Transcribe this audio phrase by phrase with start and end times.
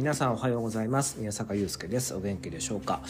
[0.00, 1.18] 皆さんおはようございます。
[1.18, 2.14] 宮坂祐介です。
[2.14, 3.02] お元気でしょうか？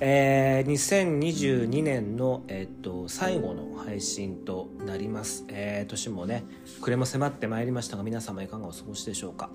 [0.00, 6.44] えー、2022年の、えっと最後の配信となります、えー、年もね
[6.82, 9.48] 暮れも迫ってまいりましたが皆様いかがお過ごしでしょうか？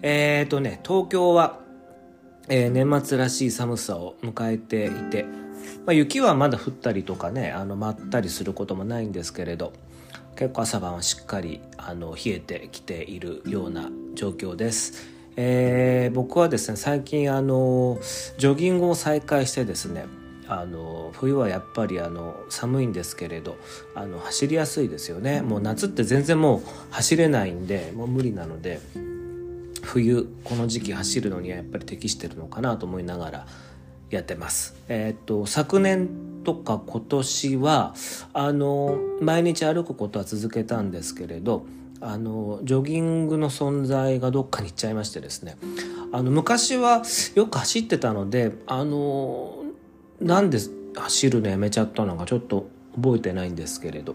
[0.00, 1.58] えっ、とね東京は、
[2.48, 9.72] えー、年末らしい寒さを迎えていて、まあ、雪はまだ降ったりとかねあの舞ったりすることもないんですけれど
[10.36, 15.15] 結構朝晩はしっかりあの冷えてきているような状況です。
[15.36, 17.98] えー、僕はですね最近あの
[18.38, 20.06] ジョギングを再開してですね
[20.48, 23.56] あの冬はやっぱりあの寒いんですけれど
[23.94, 28.80] あの走りやすいですよねもう夏って全然もう走れないんでもう無理なので
[29.82, 33.46] 冬この時期走るのにはやっぱり適してるのかなと思いながら
[34.10, 34.76] やってます。
[34.88, 36.08] えー、っと昨年
[36.44, 37.94] とか今年は
[38.32, 41.66] あの毎日歩くことは続けたんですけれど
[42.00, 45.56] あのジョギングの存在がどっかに行っちゃいましてですね
[46.12, 47.02] あの昔は
[47.34, 49.64] よく走ってたのであの
[50.20, 50.58] なんで
[50.94, 54.14] 走るのやめちゃったのかちょっと覚えてないんですけれど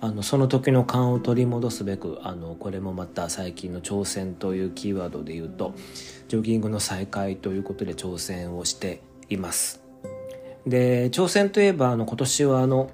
[0.00, 5.74] あのその時の勘を取り戻すべくあのこれもまた最近の挑戦というキーワードで言うと
[6.26, 9.80] ジョギングの再開ということで挑戦をしています。
[10.66, 12.90] で挑戦といえばあの今年はあの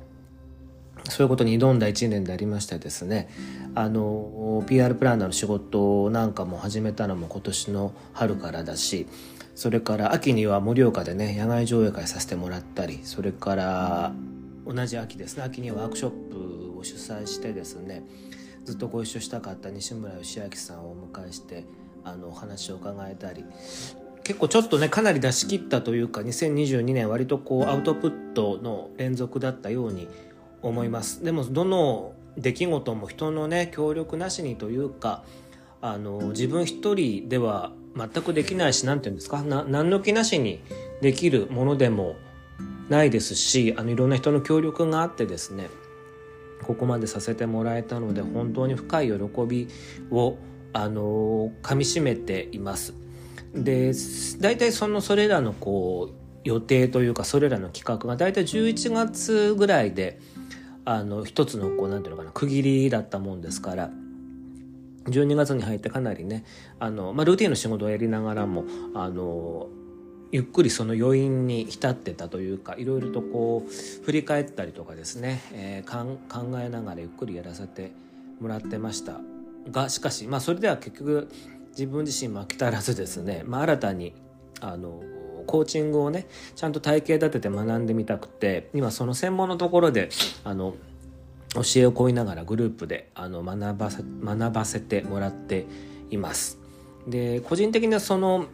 [1.04, 3.28] そういうことに挑んだ1年でありましてですね
[3.74, 9.06] あの PR プランナーの仕事なんかも始めたのも今年の春からだし
[9.54, 14.12] それから秋には盛岡でね野外上映会させてもらったりそれから
[14.66, 18.04] 同じ秋ですね秋にはワークショップを主催してですね
[18.64, 21.64] ずっとご一緒したかった西村義明さんをお迎えして
[22.04, 23.44] あのお話を伺えたり
[24.24, 30.27] 結構ちょっとねかなり出し切ったというか2022年割とこうアウトプットの連続だったように思います
[30.62, 35.24] 思いますでもどの出来事も人のね協力なしにというか
[35.80, 40.60] あの自分一人では全くできないし何て言うんですか何の気なしに
[41.00, 42.16] できるものでも
[42.88, 45.68] ないですしあのいろんな人の協力があってですね
[46.62, 49.14] ここまでさせてもらえたので本当に深い喜
[49.46, 49.68] び
[50.10, 50.36] を
[50.72, 52.94] あの噛みしめています。
[53.54, 53.92] で
[54.40, 60.18] 大体そのそれらのこう予定というかそれらの企画が大体11月ぐらいで
[60.88, 63.90] あの一つのこうなんていうのかな区切りだったもんですから
[65.04, 66.46] 12月に入ってかなりね
[66.80, 69.68] あの、まあ、ルーティンの仕事をやりながらもあの
[70.32, 77.92] ゆっくりその余韻に浸ってたというかいろいろとこう振り返ったりとかですね、えー、考えながらゆっくりやらせて
[78.40, 79.20] もらってました。
[79.70, 81.28] がしかしまあそれでは結局
[81.72, 84.14] 自分自身も飽き足らずですね、まあ、新たに
[84.62, 85.02] あの
[85.48, 90.10] コーチングをねちゃんと体系立てて学んでみたくて今その専門のところで
[90.44, 90.74] あの
[91.54, 95.66] 教えを請いながらグループであの学ばせ学ばせてもらって
[96.10, 96.58] います。
[97.06, 98.46] で個人的にはその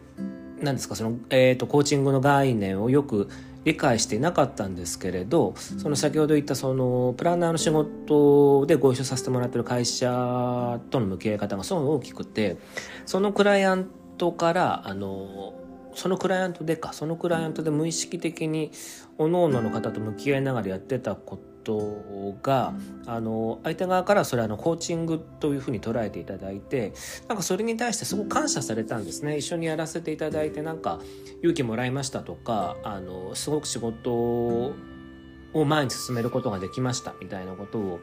[0.61, 3.29] 何ですかその、えーと、コーチングの概念をよく
[3.65, 12.57] 理解していなかったんですけれどその先ほど言ったそのプランナーの仕事でご一緒させてもらってる会社との向き合い方がすごい大きくて
[13.05, 15.55] そのクライアントからあの
[15.95, 18.71] そのクライアントでかそのクライアントで無意識的に
[19.17, 22.73] 各々の方と向き合いながらやってたことが
[23.07, 26.93] あの相手側からそれあのコーチングというふうに捉えていただいて
[27.27, 29.37] なんかそれに対してすごく感謝されたんですね。
[29.37, 30.99] 一緒にやらせていただいてなんか
[31.39, 37.99] 勇気もらいましたとかあのすごく仕事を前に進めることができましたみたいなことを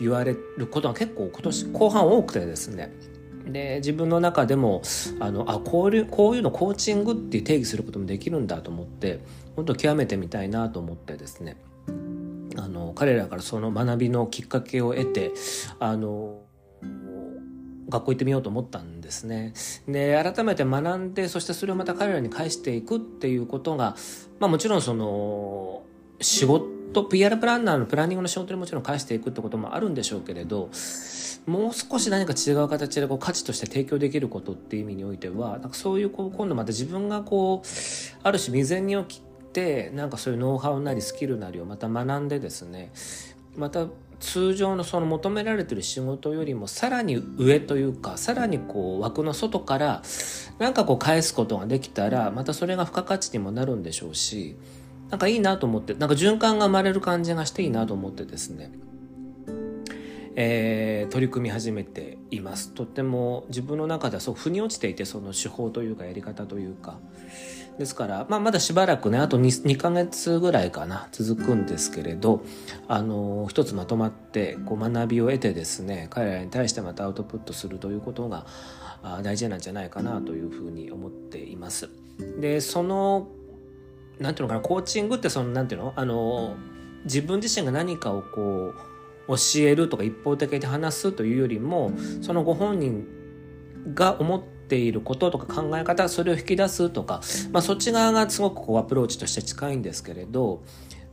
[0.00, 2.92] 言われることが結構今年後半多くてですね。
[3.52, 4.82] で自分の中でも
[5.18, 9.20] あのあこういうこういうのコーチングっていう定義することもできるんだと思って
[9.56, 11.56] 本当極めてみたいなと思ってですね
[12.56, 15.32] あの彼らからその学びのきっかけを得て
[15.78, 16.42] あの
[17.90, 19.52] 学校行ってみようと思ったんですね。
[19.88, 23.96] で改めて学んでそしてそれをまた彼らに返していくっていうことが、
[24.38, 25.82] まあ、もちろんその
[26.20, 30.70] 仕事 PR プランナーのプランニングの仕事にもちろん返していくってこともあるんでしょうけれど
[31.46, 37.68] もう少し何か違う形でこう価値として提供できることっていう意味においてはなんかそういうこう今度また自分がこう
[38.22, 39.22] ある種未然に起き
[39.52, 42.92] てなんかそういうノウハウなりスキルなりをまた学んでですね
[43.56, 43.86] また
[44.20, 50.02] 通常のその求められてる仕事よりもさらに上というかさらにこう枠の外から
[50.58, 54.56] なんかこう返すことができたらまたそれが付加価値にもなるんでしょうし
[55.08, 58.70] なんかいいなと思ってなんか循環が生まれる感じがしていいなと思ってですね。
[60.42, 62.72] えー、取り組み始めています。
[62.72, 66.98] とっても自分の中ではそう腑に落ちていてその手法というかやり方というか。
[67.78, 72.42] ですから、まあ、まだしばらくねあと 2, 2ヶ月ぐらいかな続くんですけれど
[72.88, 78.44] あの一つまとまってこう学びを得てですね彼らに対してまたアウトプットするということが
[79.22, 81.88] 大事なんじゃないかなというふうに思っています。
[82.38, 83.28] でその
[84.18, 85.94] なんていうのかなコーチングってそのなんていうの？
[85.96, 86.56] あの
[87.04, 88.89] 自分自身が何かをこう
[89.36, 93.06] 教えるとか一方的に話すというよりもそのご本人
[93.94, 97.20] が思っていることとか考え方それを引き出すとか、
[97.52, 100.62] まあ、そっち側がすごくこうアプローチとして近いんですけれど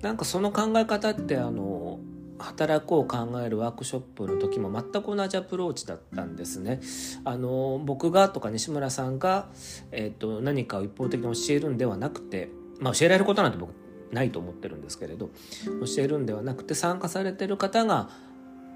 [0.01, 1.99] なんかその考え方ってあの
[2.39, 6.81] 働こう考えるワークショップの時も全く同じアプローチだったんですね。
[7.25, 9.47] あの僕がとか西村さんが、
[9.91, 12.49] えーと、何かを一方的に教えるんではなくて、
[12.79, 13.73] まあ、教えられることなんて僕
[14.11, 15.29] ないと思ってるんですけれど
[15.65, 18.09] 教えるんではなくて参加されてる方が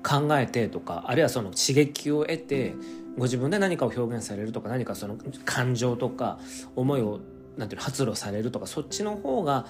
[0.03, 2.73] 考えてとかあるいはその刺激を得て
[3.17, 6.39] ご自分で何かを表現されるとか何かその感情とか
[6.75, 7.19] 思いを
[7.57, 9.67] なんていう発露されるとかそっちの方が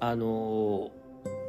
[0.00, 0.92] あの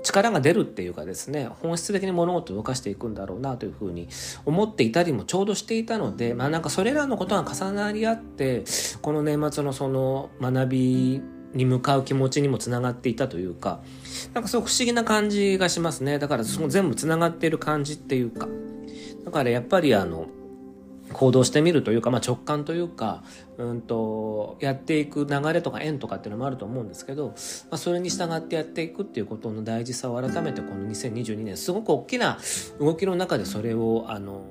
[0.03, 4.07] 力が出るっていうかですね本質的に物事を動かしていくんだろうなというふうに
[4.45, 8.63] 思っていたりもちょうどしていたのでまあなんかそれらのことが重なり合って
[9.01, 11.21] この年末のその学び
[11.55, 13.79] に向かう気持ちにもつながっていたというか
[14.33, 16.19] なんかすごく不思議な感じがしますね。
[16.19, 18.47] だからその全部つながっている感じっていうか。
[19.23, 20.27] だからやっぱりあの
[21.13, 23.23] 行動してみるというか、まあ、直感というか、
[23.57, 27.33] うんと、やっていく流れとか縁とかっていうのもあると思うんですけど、ま
[27.71, 32.37] あ、それに従ってやっていくっていうことの大事さを改めてこの2022年すごく大きな
[32.79, 34.45] 動きの中でそれをあの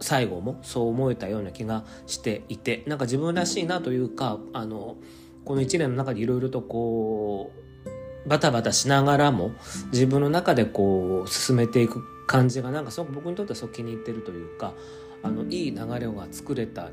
[0.00, 4.96] 最後もそう思えたような気がしていてなんか自分らしいなというかあの
[5.44, 7.52] この1年の中でいろいろとこ
[8.24, 9.52] うバタバタしながらも
[9.92, 14.72] 自分の中でこう進めていく感じがなんかすごく僕にとってはそう気に入ってるというか
[15.22, 16.90] あのいい流れが作れた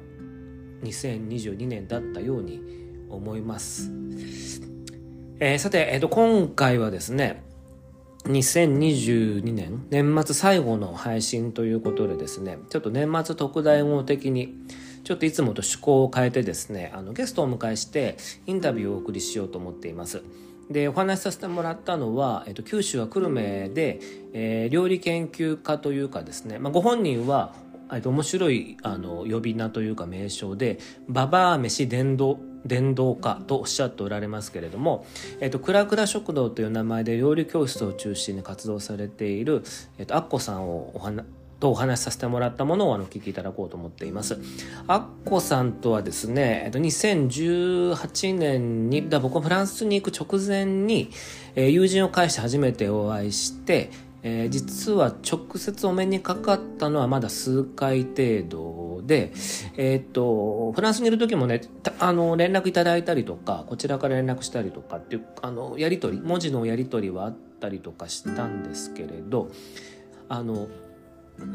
[0.84, 2.62] 2022年だったように
[3.10, 3.92] 思います。
[5.40, 7.44] えー、さて、えーと、今回はですね
[8.26, 14.56] 2022年年末最後の配信ということでですねちょっと年末特大号的に
[15.04, 20.24] ちょっといつもと趣向を変えてですねあのゲストをお迎えしてインタビューをお送りしようと思っています。
[20.70, 24.00] でお話しさせてもらったのは、えっと、九州は久留米で、
[24.34, 27.54] えー、料理研究家というかですね、まあ、ご本人は
[27.92, 35.06] えっと面白いあの呼び名というか名称で「ババア飯伝道伝道家」とおっしゃっておられますけれども
[35.42, 39.64] 「えっと、クラクラ食堂」という名前で料理教室を中心に活動されている、
[39.98, 41.26] えっと、アッコさんをお話
[41.62, 44.38] とお話しさせてもらったものをあの聞きいただこうと思っています。
[44.88, 51.12] アッコさんとはですね、えっと、2018年に、だ僕はフランスに行く直前に、
[51.56, 53.92] えー、友人を介して初めてお会いして、
[54.24, 59.32] えー、実は直接お目にかかったのはまだ数回程度で、
[59.78, 61.62] えっ、と、フランスにいる時もね、
[62.00, 69.50] あの、連絡いただいたりとか、こちらから連絡したりとかっていう、あの、やりとり、文字のやりとりはあったりとかしたんですけれど、
[70.30, 70.68] あの、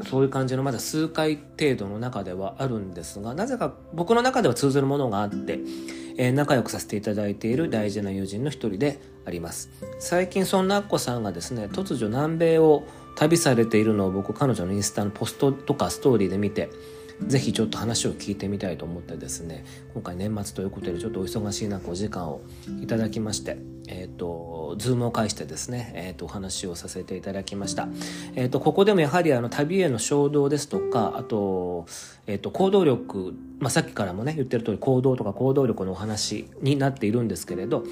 [0.09, 5.59] そういう感じのまだ数回程度の中ではあるんですが、なぜか僕の中では通ずるものがあって、
[6.17, 9.69] えー、仲良くさせていただいている大事な友人の一人であります。
[9.99, 12.83] 最近そんなアッコさんがですね、突如南米を
[13.15, 16.69] 旅されているのを僕彼女のインスタのポストとかストーリーで見て、
[17.25, 22.41] ぜひちょっと話を聞いてみたいと思ってですね、今回年末ということでちょっとお忙しい中お時間を
[22.81, 27.87] いただきまして、えっ、ー、と、ズームを介してですね、えっ、ー、と、お話をさせていただきました。
[28.35, 31.85] えっ、ー、と、ここでもやはりあの、旅への衝動ですとか、あと、
[32.27, 37.83] えっ、と、行動力、まあ、さっきからもね、言ってる通り行動とか行動力のお話になっているんですけれど、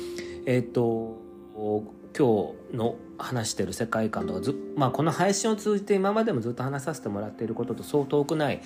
[0.45, 1.17] えっ、と、
[2.17, 8.61] 今日の話してる世界観とかず、まあ、この配信を通じて今までもずっと話させてもらっていることとそう遠くない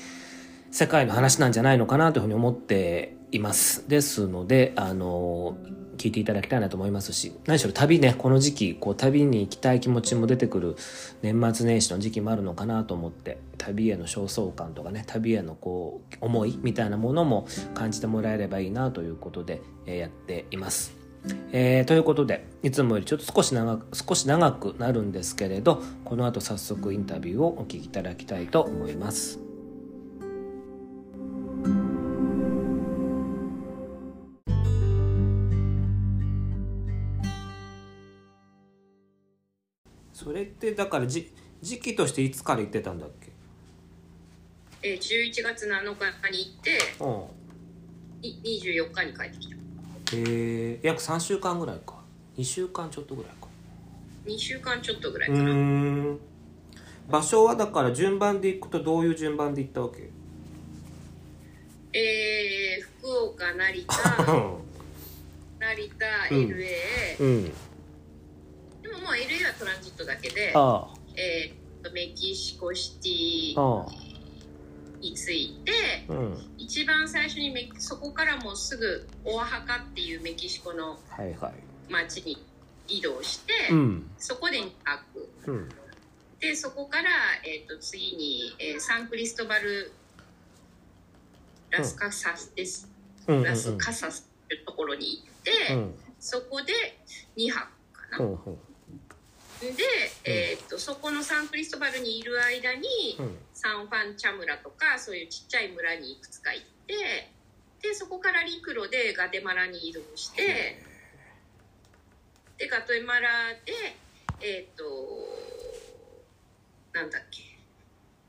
[0.72, 3.88] 世界の話なんじゃないのかなというふうに思っています。
[3.88, 5.58] ですので、あの、
[5.98, 10.76] 聞いていただきたいなと思いますし、何しろ旅ね、この時期、こう旅に行きたい気持ちも出てくる
[11.22, 20.96] 年末年始の時期もあるのかなと思って、旅への焦燥感とかね、旅へのこう、思いみたいなものも感じてもらえればいいなということで、えー、やっています。
[21.52, 29.49] えー、ということで、いつもよりちょっと少し長く、少し長くなるんですけれど、この後早速インタビューをお聞きいただきたいと思います。
[40.30, 43.32] それってだからじ時期としていつから行ってたんだっけ？
[44.84, 46.80] えー、11月7日に行って
[48.22, 49.56] 24日に帰ってきた。
[49.56, 49.60] へ
[50.12, 51.96] えー、約3週間ぐらいか。
[52.38, 53.48] 2週間ちょっとぐらいか。
[54.28, 56.16] 2週間ちょっとぐらいかな。
[57.10, 60.12] 場所はだから順番で行くとどういう順番で行ったわけ？
[61.98, 63.96] えー、福岡成田。
[65.60, 66.50] 成田うん。
[66.52, 67.52] LA、うん
[68.82, 73.00] でももう LA はトランジットだけで、あえーとメキシコシ
[73.54, 73.86] テああ。
[73.88, 74.10] ィ
[75.02, 75.72] に着いて
[76.10, 76.38] あうん。
[76.58, 81.54] 一番最初にメそこからもうすぐオアハカっていうメキシコのはいはい。
[81.92, 82.38] 町に
[82.88, 84.12] 移動して、うん。
[84.18, 85.30] そこで2泊。
[85.48, 85.70] うん。
[86.40, 87.10] でそこから、
[87.46, 89.92] えー、と次に、えーサンクリストバル
[91.70, 92.90] ラスカサスです、
[93.28, 93.38] うん。
[93.38, 93.44] うん。
[93.44, 95.96] ラスカサスというところに行って、うん。
[96.20, 96.74] そこで
[97.38, 98.32] 2泊かな、うん。
[98.34, 98.58] うん
[99.62, 99.74] で、
[100.24, 103.38] えー、とそこのサンクリストバルにいる間に、うん。
[103.60, 106.96] サンファンチャ村とかそういうちっちゃい村にいくつか行って
[107.82, 110.82] でそこから陸路でガテマラに移動して
[112.58, 113.30] でガテマラ
[113.66, 113.74] で
[114.40, 114.86] えっ、と
[116.94, 117.42] なんだっけ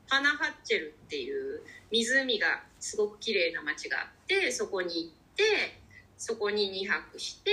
[0.09, 1.61] パナハッチェルっていう
[1.91, 5.43] 湖がすごく綺麗な町があってそこに行って
[6.17, 7.51] そこに2泊して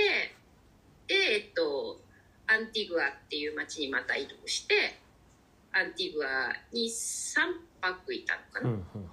[1.07, 2.01] でえっと
[2.49, 4.99] アンティグアっていう町にまた移動して
[5.71, 7.39] アンティグアに3
[7.79, 9.09] 泊いたのかな、うんうん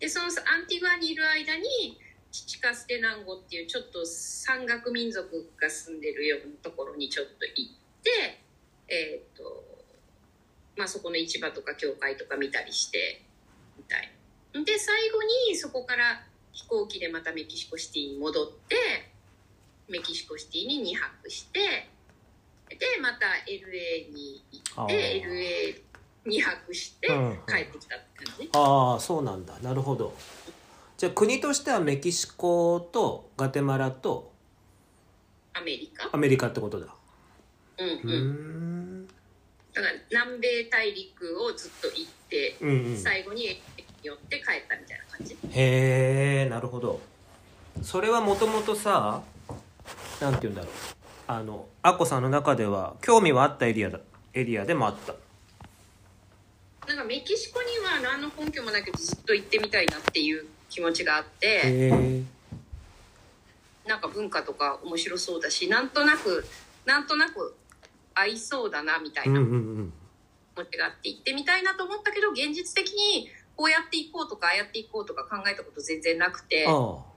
[0.00, 1.98] でそのアンティグアにいる間に
[2.30, 7.72] チチカステナンゴっていうちょっと山岳民族が住んでるようなところにちょっと行っ
[8.02, 8.10] て
[8.88, 9.64] えっ、と
[10.76, 13.22] まあそこの市場とか教会とか見たりして
[13.78, 14.10] みたい
[14.52, 16.20] で最後にそこから
[16.52, 18.76] 飛行機でまたメキシコシティに戻って
[19.88, 21.88] メキシコシティに2泊して
[22.78, 26.30] でまた LA に行あってー。
[26.30, 27.36] LA2 泊してうんうん。
[27.46, 28.42] 帰ってきたって感じ。
[28.44, 29.58] ねああそうなんだ。
[29.60, 30.14] なるほど。
[30.96, 34.32] じゃあ国としてはメキシコとガテマラと
[35.52, 36.08] アメリカ？
[36.12, 36.86] アメリカってことだ。
[37.78, 39.06] うんううんん。
[39.06, 42.96] だから南米大陸をずっと行って、うんうん。
[42.96, 43.60] 最後に
[44.02, 45.34] 寄って帰ったみたいな感じ？
[45.52, 47.00] へえなるほど。
[47.82, 49.22] それはもともとさ
[50.20, 50.72] なんて言うんだろう
[51.26, 54.00] あのアッコさんの中では興味はあったエリアだ
[54.34, 55.14] エリアでもあった。
[56.86, 62.22] なんかメキシコには何の根拠もないけどずっと行ってみたいなっていう気持ちがあって
[63.86, 66.44] なんか文化とか面白そうだしなんとなく
[66.84, 67.54] なんとなく
[68.14, 69.90] 合いそうだなみたいな気持
[70.70, 76.66] ちがあって行ってみたいなと思ったけど現実的にこうやっていこうとかああやっていこうとか考えたこと全然なくて。
[76.68, 77.14] あ。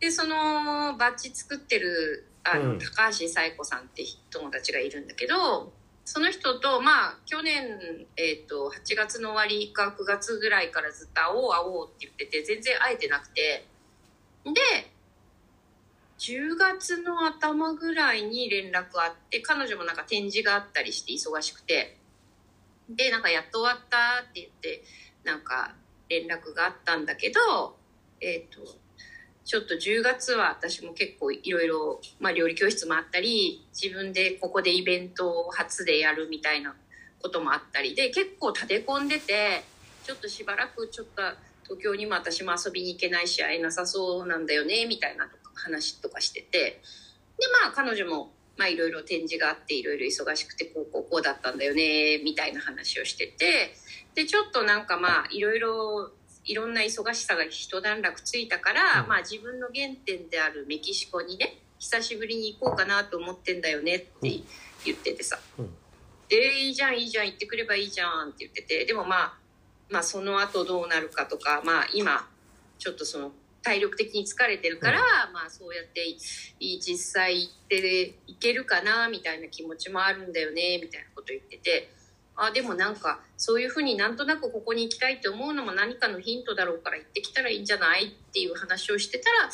[0.00, 2.78] でそのバッジ作ってるあの、うん。
[2.78, 5.72] 高橋彩子さんって友達がいるんだけど
[6.04, 13.66] その人とまあ去年、えー、と8月の終わりか9月ぐらいからずっと会おう会おうって言ってて全然会えてなくて。
[14.44, 14.52] で
[16.18, 21.96] 10月の頭ぐらいに連絡あって彼女もなんか展示があったりして忙しくて。
[22.88, 24.82] でなんかやっと終わったって言って
[25.24, 25.74] なんか
[26.08, 27.76] 連絡があったんだけど
[28.20, 28.60] えっ、と
[29.50, 36.76] ちょっと10月は私も結構いろいろま料理教室もあったり自分でここでイベントを初でやるみたいな
[37.20, 37.96] こともあったり。
[37.96, 39.64] で結構立て込んでて
[40.06, 41.22] ちょっとしばらくちょっと
[41.64, 46.80] 東京にも私も遊びに行けないし会えなさそうなんだよねみたいなとか話とかしてて。
[47.36, 53.74] でまあ彼女もいろいろ展示があっていろいろ忙しくてこうこうこうだったんだよねみたいな話をしてて。
[54.14, 56.12] でちょっとなんかまあいろいろ
[56.44, 59.08] いろんな忙しさが一段落ついたから、うん。
[59.08, 64.08] まあ自分の原点であるメキシコにね久しぶりに行こうかなと思ってんだよねって
[64.84, 65.38] 言っててさ。
[65.58, 65.70] うん
[66.28, 68.84] 「でいいじゃんいいじゃん行ってくればいいじゃん」って言ってて。
[68.84, 69.38] でもまあ
[69.88, 72.28] まあその後どうなるかとかまあ今
[72.78, 73.32] ちょっとその
[73.62, 75.00] 体力的に疲れてるから、
[75.34, 76.06] まあそうやって
[76.60, 81.90] い実際行っていけるかなみたいな気持ちもあるんだよねみたいなこと言ってて
[82.42, 89.50] あでもなんかそういうふうになんとなくここに行きたいって思うのも何かのヒントだろうから行ってきたらいいんじゃないっていう話をしてたら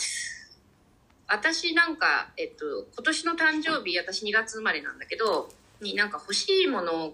[1.29, 5.49] 私なんか、えっと、今年の誕生日私2月生まれなんだけど
[5.83, 7.13] になんか欲しいものっ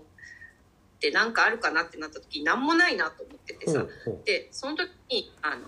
[1.01, 3.87] て何かあるかなってなった時何もないなと思っててさ、
[4.27, 5.63] でその時にあの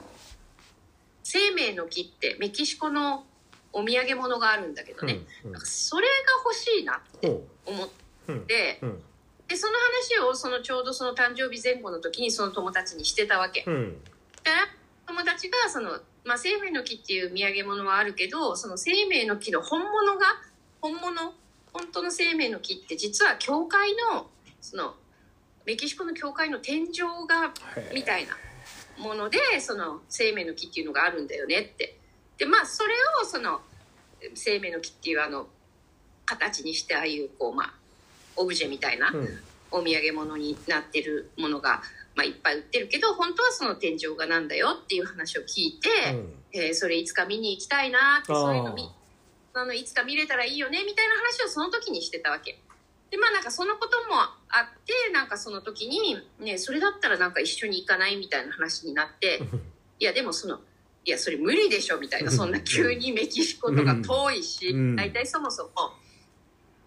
[1.22, 3.24] 生命の木ってメキシコの
[3.72, 6.12] お土産物があるんだけどね、うんなんかそれが
[6.44, 7.88] 欲しいなってほ思っ
[8.28, 8.32] う。
[8.32, 8.46] うん。
[8.46, 9.02] てうん
[9.48, 13.64] でその話をそのちょうどその誕生日前後の時にその友達にしてたわけ。
[13.66, 14.02] うん。
[14.42, 14.68] だから
[15.06, 15.90] 友達がその、
[16.24, 20.26] まあ、生命の木っていう土産物はあるけどその生命の木の本物が
[20.80, 21.34] 本物
[21.72, 24.28] 本当の生命の木って実は教会の
[24.60, 24.94] その
[25.66, 26.88] メキシコの教会の天井
[27.28, 27.52] 画
[27.92, 28.36] みたいな
[29.02, 31.98] ものでその生命の木っていうのがあるんだよねって。
[32.38, 33.60] でまあそれをその
[34.34, 35.46] 生命の木っていうあの
[36.24, 37.74] 形にしてああいうこうまあ
[38.36, 39.28] オブジェみたいなうん。
[39.70, 41.82] お土産物になってるものが、
[42.14, 46.34] まあ、いっぱい売ってるけど本当はその天井画なんだよっていう話を聞いて、うん。
[46.52, 48.88] えーそれいつか見に行きたいなってそういうの見
[49.54, 52.60] あのいつか見れたらいいよねみたいな話をその時にしてたわけ。
[53.10, 59.40] でまあなんかそのこともあってなんかその時に、ね、それだったらなんか一緒に行かないみたいな話になって
[60.00, 60.60] いやでもその
[61.04, 64.96] いやそれ無理でしょみたいなそんな急にメキシコとか遠いしうん。
[64.96, 65.70] 大体そもそも。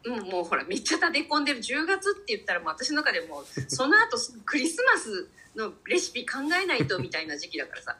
[0.05, 7.97] うん、もうほらめっちゃ立て込んでる10月って言ったらもう私の中でもうその後クリスマスのレシピ考えないとみたいな時期だからさ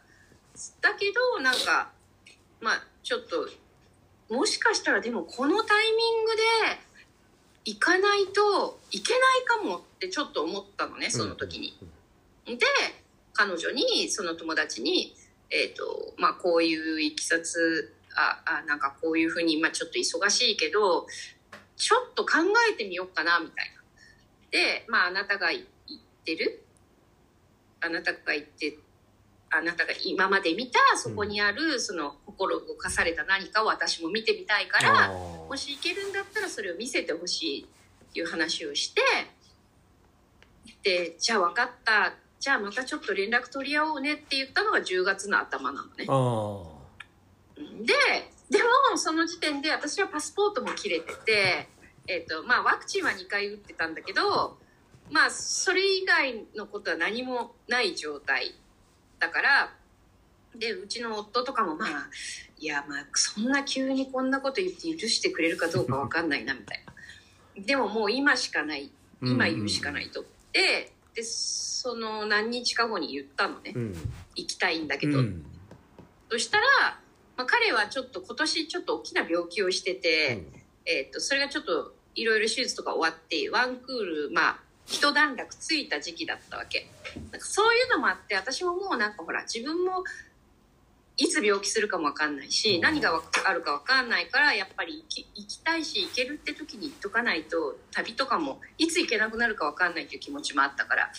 [0.81, 1.91] だけどなんか
[2.61, 3.47] まあちょっと
[4.33, 6.41] もしかしたらでもこのタイミングで
[7.65, 11.77] 行かないといけないかもってちょっと思ったのねその時に。
[12.45, 12.57] で
[13.33, 15.13] 彼女にその友達に、
[15.51, 21.05] えーとまあ、こういういきさつああなんかこういうふうに今ちょっと忙しいけど
[21.77, 22.39] ちょっと考
[22.71, 23.81] えてみようかなみたいな。
[24.51, 25.63] で、まあ、あなたが言っ
[26.25, 26.63] てる。
[27.79, 28.77] あなたが言って
[29.49, 35.47] あなたが今まで見たそこにあるその心動かされた何かを私も見てみたいから、あー。
[35.47, 37.67] もし行けるんだったらそれを見せてほしい
[38.09, 39.01] っていう話をして
[40.83, 42.13] でじゃあ分かった。
[42.39, 46.05] じゃあまたちょっと連絡取り合おうねって言ったのが10月の頭なのね。
[46.07, 46.77] あ
[47.83, 47.93] で
[48.49, 48.59] で
[48.91, 51.67] もその時点で私はパスポートも切れてて、
[52.07, 54.57] えーとまあ、ワクチンは2回打ってたんだけど、
[55.11, 58.55] まあ、それ以外のことは何もない状態
[59.19, 59.73] だから
[60.55, 62.09] でうちの夫とかもまあ
[62.59, 66.83] いやまあそんな急にこんなこと言って許してくれるかどうかわかんないなみたい
[67.55, 67.63] な。
[67.63, 70.23] でももう今しかないー今言うしかないと。
[70.53, 73.73] ででその何日か後に言ったのね。
[73.75, 73.95] うん。
[74.35, 75.45] 行きたいんだけど、うん。
[76.29, 76.99] そしたら、
[77.37, 80.43] まあ、彼はちょっと今年ちょっと大きな病気をしてて、
[80.85, 86.89] えー、とそれがちょっといろいろ手術とか終わってワンクールまあ一段落ついた時期だったわけ。
[87.31, 90.03] なんかそういうのもあって私ももうなんかほら自分も
[91.17, 92.81] いつ病気するかも分かんないし、うん。
[92.81, 101.11] 何がわあるか分かんないからやっぱり行き行きたいし行けるって時に行っとかないと旅とかもいつ行けなくなるか分かんないっていう気持ちもあったから。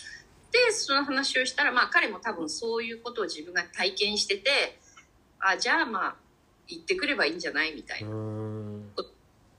[0.50, 4.78] でその話をしたらまあ彼も多分そういうことを自分が体験してて
[5.40, 6.16] あじゃあまあ
[6.66, 8.10] 行ってくればいいんじゃないみたいな。
[8.10, 8.92] うん。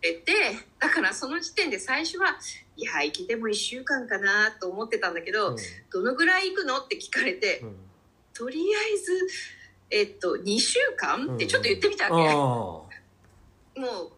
[0.01, 0.31] れて
[0.79, 2.37] だからその時点で最初は
[2.77, 5.57] いや行けても1週間かなと思ってたんだけど、
[5.91, 7.75] どのぐらい行くのって聞かれて、うん。
[8.33, 9.27] とりあえず
[9.89, 11.35] えっと2週間？
[11.35, 12.85] ってちょっと言ってみたあわ
[13.75, 14.11] け、ーもう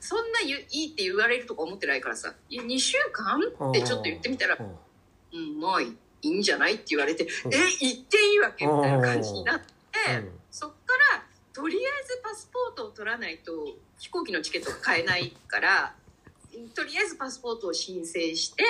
[0.00, 5.38] そんないいって言われるとか思ってないからさ「いや2週間?」ってちょっと言ってみたら「うん。
[5.38, 5.92] うんまあい
[6.22, 7.54] いんじゃない?」って言われて「うん。
[7.54, 9.64] え行っていいわけ?」みたいな感じになって。
[10.94, 13.52] からとりあえずパスポートを取らないと
[13.98, 15.94] 飛行機のチケットが買えないから
[16.74, 18.64] とりあえずパスポートを申請して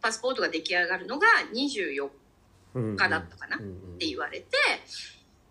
[0.00, 2.08] パスポートが出来上がるのが24
[2.74, 4.46] うん日だったかなっうんて言われて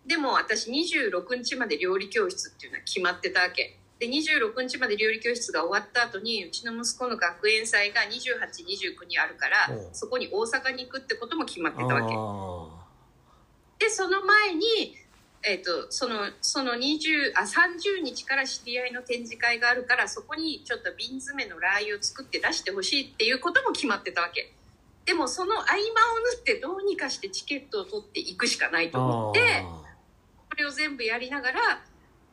[0.06, 3.80] でも私26日まで料理教室っていうのは決まってたわけ。
[3.98, 9.96] で26日まで料理教室が終わった後にうちの息子の学園祭が2829にあるからうん。
[9.96, 12.14] そこに大阪に行くってことも決まってたわけ。
[12.14, 12.86] あ
[13.80, 14.96] でその前に、
[15.48, 24.52] えー、とそのその20あ30日から知り合いの展示会があるからそこにちょっと瓶詰めのラー油を作って出してほしいっていうことも決まってたわけ。
[25.06, 29.84] でもその合間を縫ってどうにかしてチケットを取っていくしかないーと思ってあ
[30.50, 31.82] これを全部やりながら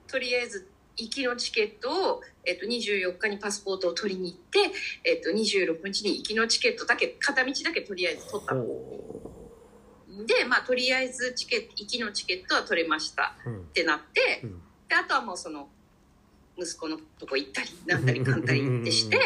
[0.06, 4.58] とりあえず行きのチケットを、えっと24日にパスポートを取りに行って、
[5.04, 8.54] えっと26日に行きのチケットだけ片道だけとりあえず取った。
[8.54, 9.31] ーのほ
[10.26, 14.60] でまあとりあえずチケット行きのチケットは取れましたってなってうん。
[14.88, 15.68] であとはもうその
[16.56, 19.18] 息子のとこ行ったりなんたりかんたりってして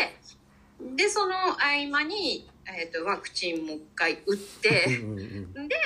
[0.96, 5.76] でその合間に、えー、とワクチンもう一回打ってで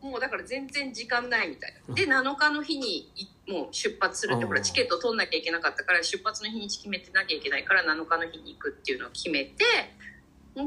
[0.00, 1.94] もうだから全然時間ないみたいな。
[1.94, 9.64] で7日の日にいもう出発するってほらチケット取んなきゃいけなかったから出発の日にち決めてなきゃいけないから7日の日に行くっていうのを決めて
[10.54, 10.62] で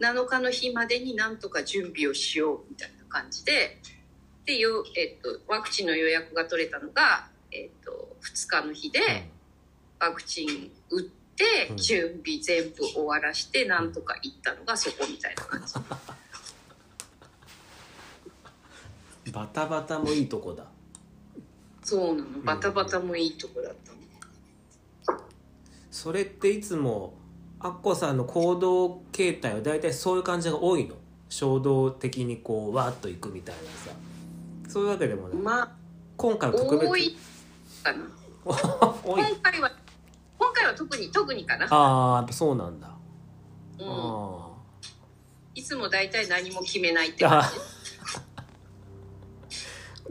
[0.00, 3.80] 7日の日までになんとか準備をしようみたいな感じで
[4.44, 9.00] でよ、えっとワクチンの予約が取れたのが、えっと2日の日で
[9.98, 11.16] ワクチン打って
[11.70, 11.76] うん。
[11.76, 15.74] 準備全部終わらしてなんとか行ったのがそこみたいな感じ。
[19.32, 20.66] バタバタもいいとこだ。
[21.82, 22.40] そうなの。
[22.40, 23.74] バタバタもいいとこだっ
[25.04, 25.20] たの、
[25.90, 27.14] それっていつも
[27.60, 30.94] アッコさんの行動形態は大体そういう感じが多いの？
[31.28, 33.90] 衝動的にこうわーっと行くみたいなさ。
[34.68, 35.38] そういうわけでもない。
[35.38, 35.68] まあ
[36.16, 36.90] 今回は特別。
[36.90, 37.16] 多い
[37.82, 37.98] かな。
[39.04, 39.22] 多い。
[39.22, 39.70] 今回は
[40.38, 42.88] 今回は特に特にかな、ああやっぱそうなんだ、
[43.78, 44.46] うん、あ
[45.66, 47.48] つも大体何も決めないって感じ。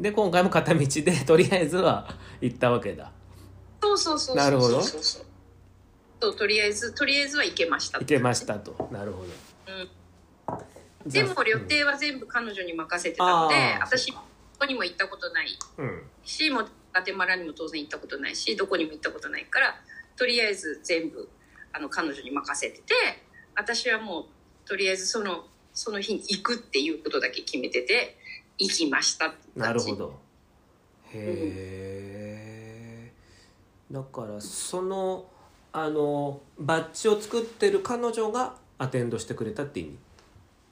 [0.01, 3.13] で今回も片道でとりあえずは行ったわけだ。
[3.81, 4.83] そうそうそうそうなるほどそう。
[4.83, 5.25] そうそう
[6.19, 7.99] とりあえずとりあえずは行けました。
[7.99, 8.89] 行けましたと。
[8.91, 9.27] なるほど。
[11.05, 11.11] うん。
[11.11, 14.17] でも予定は全部彼女に任せてたので、あー私ど
[14.59, 15.57] こにも行ったことない。
[15.77, 16.03] うん。
[16.23, 19.75] しもうガテマラにも当然行ったことないしどこにも行ったことないから
[20.15, 21.29] とりあえず全部
[21.73, 22.93] あの彼女に任せてて
[23.53, 24.25] 私はもう
[24.67, 28.17] とりあえずそのその日に行くっていうことだけ決めてて
[28.57, 30.17] 行きましたってなるほど。
[31.13, 33.13] へえ
[33.91, 35.25] だからその
[35.77, 39.97] あのバッジを作ってる彼女がアテンドしてくれたって意味。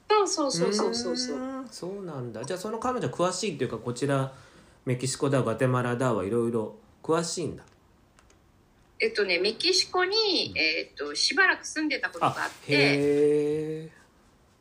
[0.08, 2.04] そうそうそうそうそうそう。
[2.06, 2.42] なんだ。
[2.42, 4.32] じゃあその彼女詳しいっていうかこちら
[4.86, 7.64] メキシコだガテマラだはいろいろ詳しいんだ。
[8.98, 12.72] えっとねメキシコに、えっとしばらく住んでたことがああって。
[12.72, 13.90] へえ。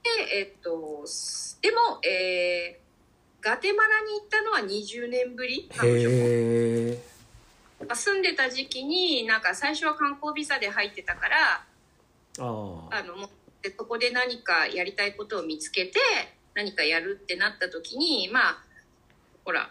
[0.03, 2.83] でえっとすでも、えー
[3.45, 6.15] ガテマラに行ったのは20年ぶり彼女も。
[6.15, 7.12] へえ
[7.93, 11.65] 住んでた時期になんか最初は観光ビザで入ってたから
[12.37, 12.89] あの
[13.61, 15.99] でそこで何かやりたいことを見つけて
[16.53, 18.57] 何かやるってなった時にまあ
[19.45, 19.69] ほら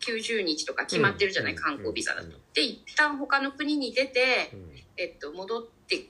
[0.00, 2.28] 90日とか決まってるじゃない、うん観光ビザだと。
[2.28, 6.06] うんで一旦他の国に出て、うんえっと、戻って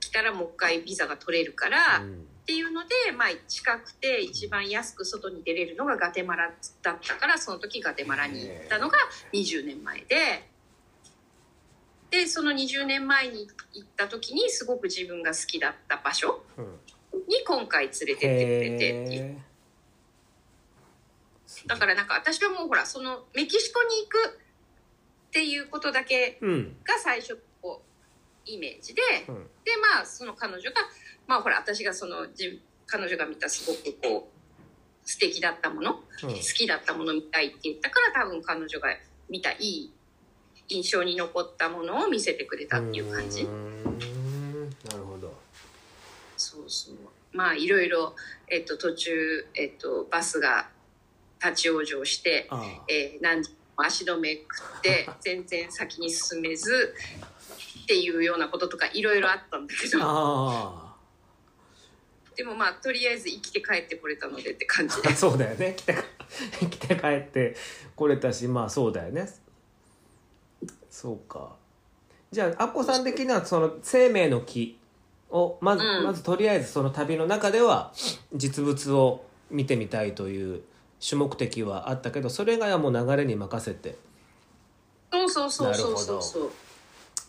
[0.00, 6.52] きたらもう一回ビザが取れるから、っうんていうので、まあ、近くて一番安く外に出れるのがガテマラ
[6.82, 8.98] だったからその時ガテマラに行ったのが
[9.32, 10.53] 20年前で。
[12.14, 16.64] でその20年前に行った時にすごく自分が好きだった場所うん。
[17.28, 19.22] に今回連れてってくれてっていう。
[19.22, 19.38] へ
[21.66, 24.38] だからなんか私はもうほらそのメキシコに行く
[25.28, 29.34] っていうことだけが最初こうイメージでうん。
[29.64, 30.76] でまあその彼女が
[31.26, 36.30] まあほら私がその自彼女が見たすごくこう素敵だったものうん。
[36.30, 38.88] 好きだったもの見たいって言ったから多分彼女が
[39.28, 39.93] 見たいい
[40.68, 43.44] 印象に残ったものを見せてくれたっていう感じ。
[43.44, 45.34] なるほど。
[46.36, 46.94] そうそう。
[47.32, 48.14] まあいろいろ、
[48.48, 50.68] えっと、途中、えっと、バスが
[51.42, 52.48] 立ち往生して、
[52.88, 56.94] えー何時も足止め食って 全然先に進めず
[57.82, 59.98] っていうようなこととかいろいろあったんだけど。
[60.00, 60.80] あ
[62.36, 65.74] でもまあとりあえず生きて帰ってこれたのでって感じ そうだよね。
[65.76, 65.94] 来て
[66.68, 67.56] 来て帰って
[67.94, 69.32] これたしまあそうだよね
[70.94, 71.56] そうか。
[72.30, 74.78] じゃあアッコさん的にはその生命の木
[75.28, 76.04] をまず、うん。
[76.04, 77.92] まずとりあえずその旅の中では
[78.32, 80.62] 実物を見てみたいという
[81.00, 83.96] 主目的はあったけどそれがもう流れに任せて。
[85.12, 85.98] そうそうそうそう。
[85.98, 86.50] そうそう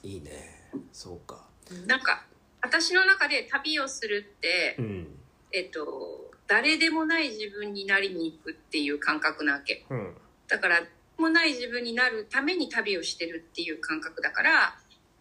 [0.04, 0.70] いいね。
[0.94, 1.44] そうか。
[1.88, 2.24] なんか
[2.62, 5.08] 私の中で旅をするって、うん。
[5.52, 9.88] えっと誰でもない自分になりに行くっていう感覚なわけ。
[9.90, 10.14] うん。
[10.48, 10.84] だから
[11.18, 14.76] もない自分になるために旅をしてるっていう感覚だから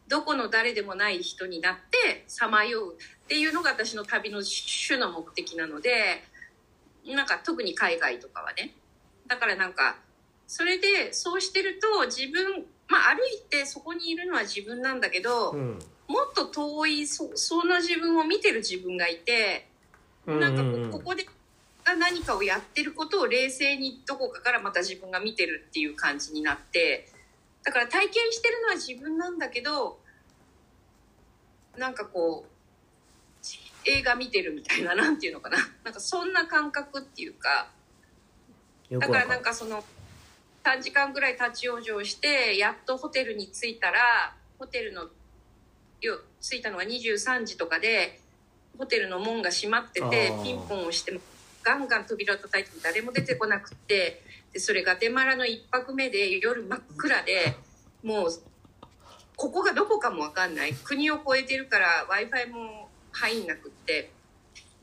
[0.08, 6.22] どこの誰でもない人になってさまようっていうのが私の旅の主の目的なので
[7.06, 8.74] なんか特に海外とかはね。
[9.26, 9.96] だからなんか
[10.46, 15.78] それでそうしてると自分まあ歩いてそこにいるのは自分なんだけど、うん。
[16.06, 19.68] もっと遠いそその自分を見てる自分がいて
[20.26, 21.14] なんかこうここ
[21.84, 27.08] で何かをやってることを冷静にどこかからまた自分が見てるっていう感じになって
[27.62, 29.98] だから体験してるのは自分なんだけど
[31.76, 32.54] なんかこう
[33.86, 35.58] 映画見てるみたいななんていうのかな。
[35.84, 37.68] なんかそんな感覚っていうか。
[38.90, 39.84] だからなんかその
[40.62, 45.08] 3時間ぐらい立ち往生してやっとホテルに着いたらホテルの
[46.00, 48.20] よ着いたのが23時とかで
[48.78, 51.20] ホテルの門が閉まっててピンポンをしても
[51.64, 54.22] ガンガン扉を叩いても誰も出てこなくって
[54.52, 57.56] でそれガテマラの1泊目で夜真っ暗で
[58.02, 58.28] もう
[59.36, 60.74] ここがどこかも分かんない。
[60.74, 64.10] 国を越えてるから w i f i も入んなくって。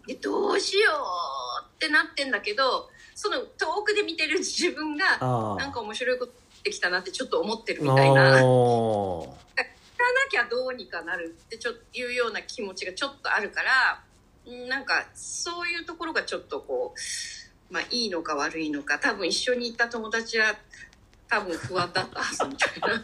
[0.08, 5.20] でどうしようってなってんだけどその遠くで見てる自分が
[5.60, 8.38] なんか面白いことできたなってちょっと思ってるみたいな。
[8.38, 9.64] あ行か
[10.26, 14.11] なきゃどうにかなるってちょいうような気持ちがちょっとあるからうん
[14.46, 16.94] なんかそういうところがちょっとこ
[17.70, 20.56] う、まあ、いいのか悪いのか多分一緒に行った友達は
[21.28, 23.02] 多分不安だったはずみたいな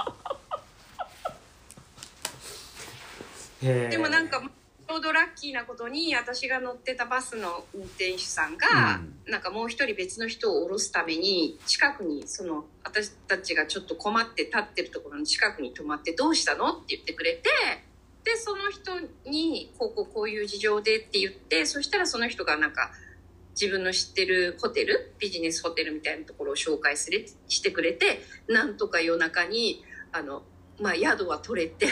[3.62, 4.41] でもなんか
[4.88, 17.50] ちょうどラッキーなことに私が乗ってたバスの運転手さんが、なんかもう一人別の人を降ろすために近くにその私たちがちょっと困って立ってるところの近くに止まって「どうしたの?」って言ってくれて
[18.28, 18.92] でその人
[19.30, 22.92] にこうこうこういう事情でって言ってそしたらその人がなんか
[23.60, 30.44] 自分の知ってるホテルビジネスホテルみたいなところを紹介すれしてくれてなんとか夜中にあの、
[30.82, 31.88] まあ、宿は取れて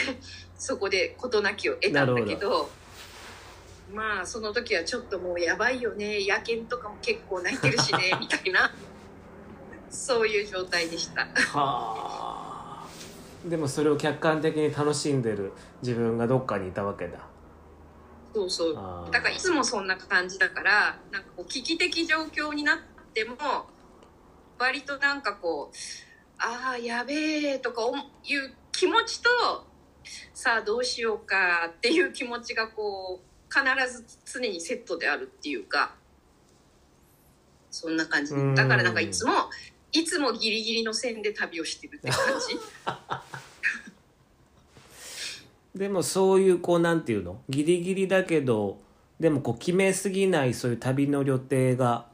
[0.58, 2.68] そこで事なきを得たんだけど
[3.94, 8.74] まあその時はちょっともうやばいよね野犬とかも結構泣いてるしねみたいな
[9.88, 12.35] そういう状態でした。
[13.46, 17.18] はあでもそれを客観的に楽しんでる自分がどっかにいたわけだ。
[18.34, 18.74] そうそう。
[19.10, 22.78] だからいつもそんな感じだからなんかこう危機的状況になっ
[23.14, 23.36] ても
[24.58, 25.76] 割となんかこう
[26.38, 29.30] ああやべえとか思いう気持ちと
[30.34, 35.94] さあどうしようかっていう気持ちがこう必ず常にセットであるっていうか。
[37.68, 38.54] そんな感じうん。
[38.54, 39.32] だからなんかいつも
[39.98, 42.58] いつもギリギリの線で旅をしてるって感じ。
[45.78, 47.40] でもそういうこうなんていうの？
[47.48, 48.78] ギリギリだけど
[49.20, 52.06] でもこう決めすぎないそういう旅の予定が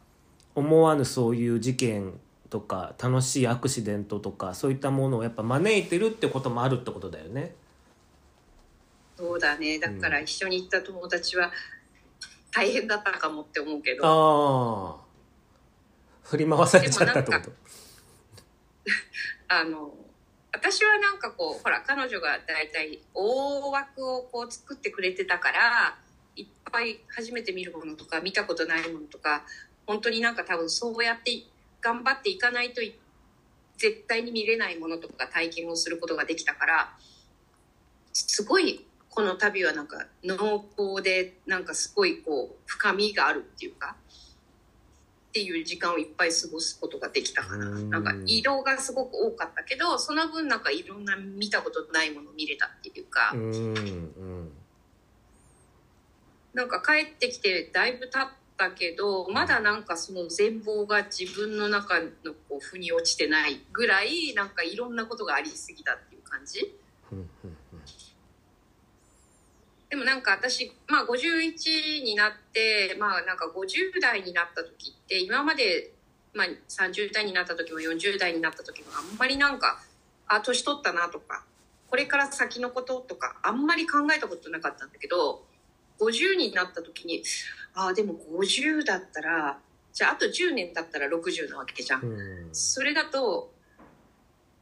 [0.54, 2.12] 思わぬそういう事件
[2.50, 7.54] とか楽しいアクシデントとかそういったものをやっぱ招いてるってこともあるってことだよね。
[9.16, 9.78] そうだね。
[9.78, 11.52] だから一緒に行った友達は
[12.50, 14.04] 大変だったかもって思うけど。
[14.04, 15.02] ああ
[16.24, 17.52] 振り回されちゃったってこと？
[19.48, 19.94] あの
[20.52, 25.98] 私はなんかこうほら彼女が大体大枠をこう作ってくれてたから
[26.36, 29.44] いっぱい初めて見るものとか見たことないものとか
[29.86, 31.44] 本当になんか多分そうやって
[31.80, 32.80] 頑張っていかないと
[33.76, 36.96] 絶対に見れないものとか体験をすることができたから
[38.12, 43.96] すごいこの旅はなんか濃厚でなんかすごいこう深みがあるっていうか
[45.32, 47.66] っていう時間をいっぱい過ごすことができたかな。
[47.66, 54.52] うんなんか移動がすごく多かったけどその分なんかいろんな見たことないもの見れたっていうか、うんうん
[56.52, 66.76] なんか帰ってきてだいぶ経ったけどまだなんかその全貌が自分の中のこう腑に落ちてないぐらいなんかいろんなことがありすぎたっていう感じ。
[67.10, 67.56] うんうん
[69.92, 75.92] でもなんか私、まあ、51になって、まあ、なんか50代になった時って今まで、
[76.33, 79.83] まあ、30代になった時も40代になった時もあんまりなんか
[80.26, 81.44] あ年取ったなとか
[81.90, 85.42] これから先のこととかあんまり考えたことなかったんだけど
[86.00, 87.22] 50になった時に
[87.74, 89.59] ああでも50だったら
[89.92, 92.02] じゃああと10年経ったら60なわけじゃん。
[92.02, 93.52] うんそれだと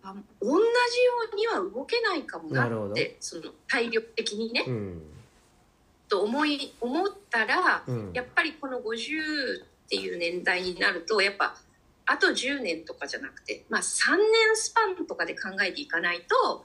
[0.02, 0.12] あ
[0.42, 0.60] 同じよ
[1.32, 4.64] うには動けないかもなってその体力的にね。
[4.66, 5.02] うん
[6.10, 8.10] と思い思ったらうん。
[8.12, 11.54] やっぱりこの50っていう年代になるとやっぱ
[12.06, 16.64] あと10年とかじゃなくて、まあ、3年スパンとかで考えていかないと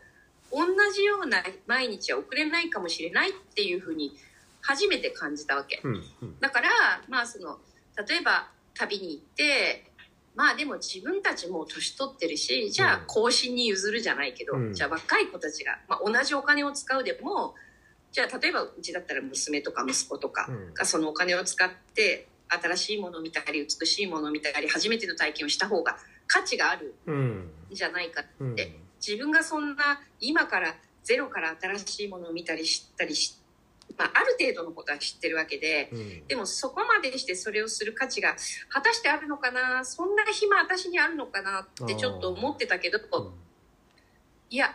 [0.52, 4.18] 同じような毎日は送れないかもしれないっていうふうに
[4.62, 5.82] 初めて感じたわけ。
[5.84, 6.40] うんうん。
[6.40, 6.70] だから
[7.08, 7.60] まあその
[8.08, 9.92] 例えば旅に行って
[10.36, 13.04] まあでも自分たちもう年取ってるしじゃあうん。
[13.06, 14.74] 後進に譲るじゃないけど、うん。
[14.74, 17.54] じゃあ若い子たちが、まあ、同じお金を使うでも
[18.16, 20.74] じゃあ例えばうちだったら娘とか息子とかうん。
[20.74, 27.16] がそのお金を使って新しいものを見たり美しいものを見たり初めての体験をした方が価値があるうん。
[27.40, 28.56] んじゃないかうん。
[28.56, 33.38] で自分がそんな今からゼロから新しいものを見たり知ったりし、
[33.98, 35.90] まあ、ある程度のことは知ってるわけで。
[35.92, 36.28] うん。
[36.28, 38.38] でもそこまでしてそれをする価値が
[38.70, 43.00] 果たしてあるのかなそんな暇私にあるのかなってちょっと思ってたけど
[44.50, 44.74] いや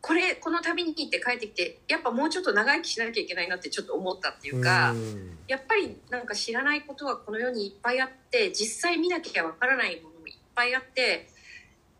[0.00, 5.38] これこの旅に行って帰ってきてやっぱもうちょっと長生きしなきゃいけないなってちょっと思ったっていうか、うん。
[5.48, 11.28] やっぱりなんか知らないことはこの世にいっぱいあって実際見なきゃわからないものもいっぱいあって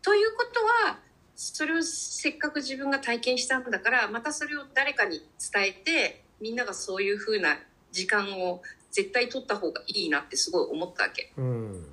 [0.01, 0.99] ということは
[1.35, 5.21] それをせっかく自分が体験したんだからまたそれを誰かに
[5.53, 7.59] 伝えてみんながそういう風な
[7.91, 11.31] 時間を絶対取った方がいいなってすごい思ったわけ。
[11.37, 11.85] うん。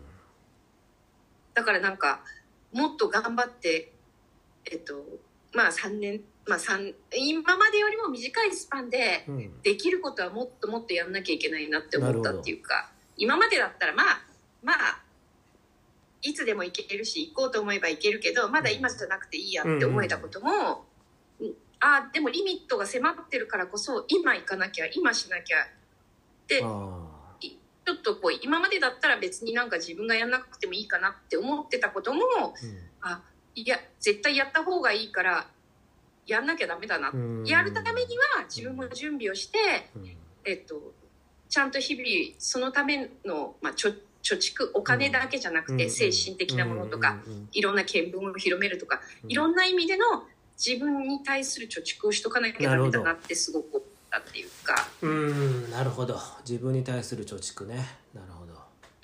[1.54, 2.22] だからなんか
[2.72, 3.92] もっと頑張って
[4.64, 5.04] えっと
[5.54, 9.62] まあ3年まあ3今までよりも短いスパンでうん。
[9.62, 14.22] できることはもっともっとやんなきゃいけないなって思ったっていうか今までだったらまあ
[14.62, 15.00] まあ
[16.22, 20.84] いつでも行けるし行こうと思えば行けるけどまだ今じゃなくていいやって思えたことも、
[21.40, 21.54] うん。
[21.80, 25.58] あでもリミットが迫ってるからこそ今行かなきゃ今しなきゃ
[26.48, 27.04] であ
[27.84, 33.22] ちょっとこう今までだったら別になんか自分がやんなくてもいいかなって思ってたこともーあ
[33.54, 35.46] いや絶対やった方がいいから
[36.26, 37.44] やんなきゃダメだな、うん。
[37.44, 39.58] やるためには自分も準備をして、
[39.96, 40.16] うん。
[40.44, 40.92] えっと、
[41.48, 43.90] ちゃんと日々そのための、まあ、ちょ
[44.22, 47.18] 貯蓄お金だけじゃなくて精神的なものとか、
[47.52, 49.30] いろんな見聞を広めるとか、うん。
[49.30, 50.04] いろんな意味での
[50.56, 54.88] 自分に対する貯蓄をしとかなきゃダメだなってすごく思ったっていうか。
[55.02, 55.70] うん。
[55.70, 56.18] なるほど。
[56.48, 57.74] 自分に対する貯蓄ね。
[58.14, 58.54] なるほど。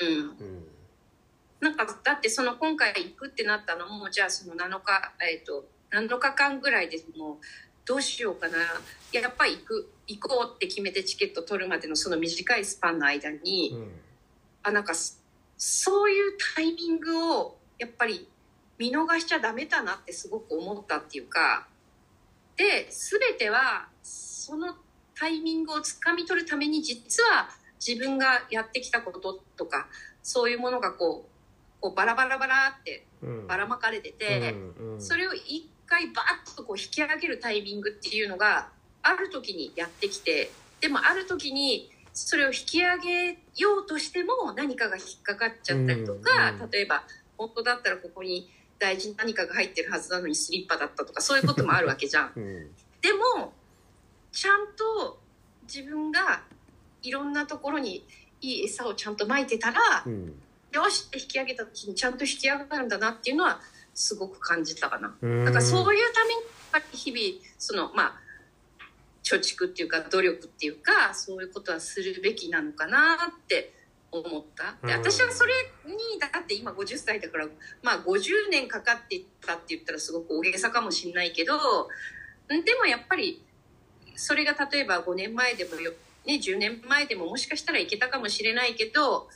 [0.00, 0.08] うん。
[0.08, 0.79] うん
[1.60, 7.36] なんかだってその今回行くってなったのもじゃあその7日えっ、と7日間ぐらいでもう
[7.84, 8.56] どうしようかな。
[9.12, 13.90] やっぱり行く行こうって決めてチケット取るまでのその短いスパンの間に、うん。
[14.62, 15.20] あなんかそ
[15.62, 18.26] そういうタイミングをやっぱり
[18.78, 21.66] 見逃しちゃダメだなってすごく思ったっていうか
[22.56, 24.74] で全てはその
[25.14, 27.50] タイミングをつかみ取るために実は
[27.84, 29.86] 自分がやってきたこととか
[30.22, 31.39] そういうものがこう
[31.80, 33.46] こうバラバラバラってうん。
[33.46, 38.68] ばらまかれてて、うんうんそれを一回バーッとこう引き上げるタイミングっていうのが
[39.02, 46.70] ある時にやってきてでもある時にそれを引き上げようとしても何かが引っかかっちゃったりとか、うんうん。
[46.70, 47.02] 例えば
[47.36, 52.32] 本当だったらここに大事な何かが入ってるはずなのにスリッパだったとかそういうこともあるわけじゃん。
[52.36, 52.74] うん。
[53.00, 53.52] でも
[54.32, 55.20] ちゃんと
[55.62, 56.44] 自分が
[57.02, 58.04] いろんなところに
[58.40, 63.60] いい餌をちゃんとまいてたら、うんよしって引き上げた時にちゃんと引き上がるんだなっていうのは
[63.94, 65.16] すごく感じたかな。
[65.20, 65.44] うん。
[65.44, 66.40] なんかそういうために
[66.92, 68.12] 日々そのまあ
[69.22, 73.72] 貯蓄っていうか努力っていうかそういうことはするべきなのかなって
[74.12, 74.76] 思った。
[74.86, 75.00] でうん。
[75.00, 75.52] 私はそれ
[75.86, 77.46] にだって今50歳だから
[77.82, 83.44] まあ50年かかってたって言ったらすごく大げさかもしれないけどんでもやっぱり
[84.16, 85.92] それが例えば5年前でもよ、
[86.26, 89.28] ね、10年前でももしかしたらいけたかもしれないけど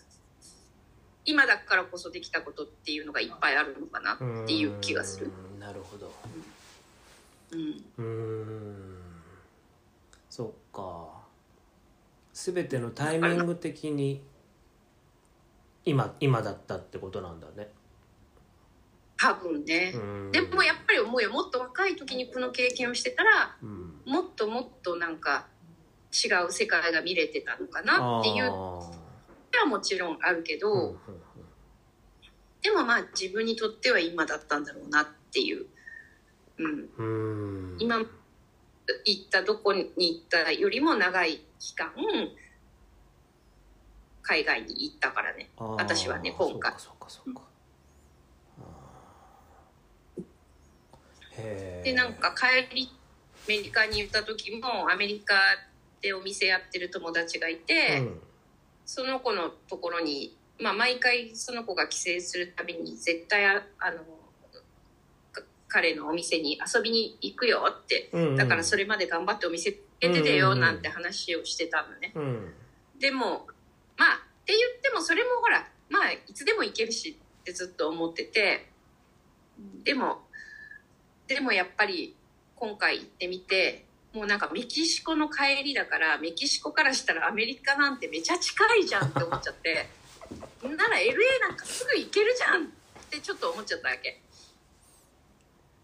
[1.25, 5.27] 今だからこそできたことっていうのがいっぱいあるのかなっていう気がする。
[5.27, 6.13] うんなるほど。
[7.53, 7.85] うん。
[7.97, 8.99] うーん。
[10.29, 11.09] そっか。
[12.35, 14.23] 全てのタイミング的に
[15.87, 17.71] 今今だったってことなんだね。
[19.17, 19.93] 多分ね。
[19.95, 20.33] う、ん。
[20.33, 21.31] でもやっぱり思うよ。
[21.31, 24.03] もっと若い時にこの経験をしてたらうん。
[24.05, 25.47] もっともっとなんか
[26.13, 28.53] 違う世界が見れてたのかなっていう
[29.59, 30.99] はもちろんあるけど、ーうんうん
[32.65, 35.67] でもまあ自分にとっては今だったんだろうなっていう、
[36.57, 37.73] うん、うん。
[37.73, 37.99] うん今
[39.05, 41.93] 行ったどこに行ったよりも長い期間
[44.23, 45.51] 海外に行ったからね。
[45.59, 46.73] 私はね今回。
[51.83, 55.35] でなんか帰りアメリカに行った時もアメリカ
[56.01, 58.21] でお店やってる友達がいて、うん
[58.87, 63.99] その子のところに、まあ、毎回その子が帰省するたびに絶対ああの
[65.33, 68.37] か彼のお店に遊びに行くよってうんうん。
[68.37, 70.61] だからそれまで頑張ってお店つけててようん。
[70.61, 72.13] なんて話をしてたのね。
[72.15, 72.53] うん。
[72.99, 73.47] でも
[73.97, 78.69] まあって言ってもそれもほらまあいつでも行けるしってずっと思ってて
[79.85, 80.19] でも
[81.27, 82.15] でもやっぱり
[82.57, 89.89] 今回行ってみてもうなんかメキシコの帰りだからメキシコからしたらアメリカなんてめちゃ近いじゃんって思っちゃって
[90.63, 92.69] なら LA なんかすぐ行けるじゃんっ
[93.11, 94.21] てちょっと思っちゃったわけ。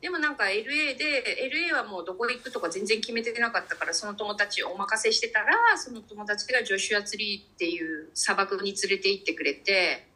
[0.00, 10.06] でもなんか LA で LA はもうどこ行くとか全然決めてなかったからその友達お任せしてたらその友達がジョシュアツリーっていう砂漠に連れて行ってくれて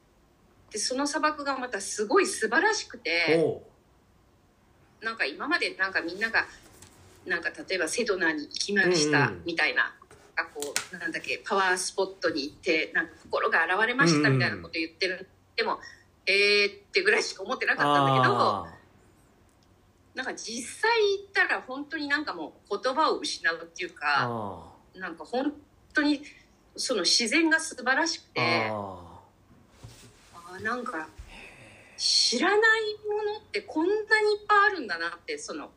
[0.71, 3.61] でその砂漠がまたすごい素晴らしくて
[5.03, 6.47] なんか今までなんかみんなが
[7.27, 9.25] なんか例えばセドナに行きましたうん。
[9.25, 9.95] うんみたいな、
[10.37, 15.79] あこうなんだっけパワースポットに行ってなんか心が現れましたみたいなこと言ってる、でも
[16.27, 18.67] えーってぐらいしか思ってなかったんだけどあ
[20.15, 25.53] なんか実際行ったら本当になんかもう言葉を失うっていうーかあなんか本
[25.93, 26.23] 当に
[26.77, 29.21] その自然が素晴らしくーてあ
[30.35, 31.09] あーなんか
[31.97, 32.61] 知らない
[33.09, 35.69] ものってこんなにいっぱいあるんだなってそのー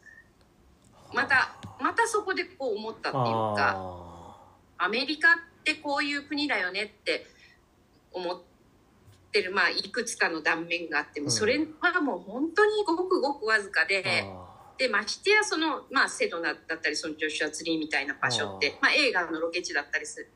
[1.14, 7.26] またまたそこでこう思ったっていうかあアメリカってこういう国だよねって
[8.12, 8.40] 思っ
[9.32, 11.32] てるまあいくつかの断面があってもうん。
[11.32, 14.04] それはもう本当にごくごくわずかーで。
[14.26, 20.30] あでましてやその、まあ、セドナだったりそのジョシュアツリーみたいな場所ってまあ、映画のロケ地だったりする、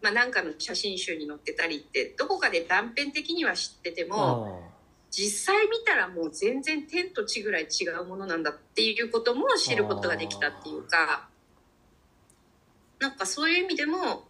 [0.00, 4.77] まあ、なんかの写真集に載ってたりってどこかで断片的には知っててーもあ
[5.10, 11.28] 実際見たらもう全然天と地ぐらい違うものなんだっていうことも知ることができたっていうか
[12.98, 14.24] なんかそういう意味でも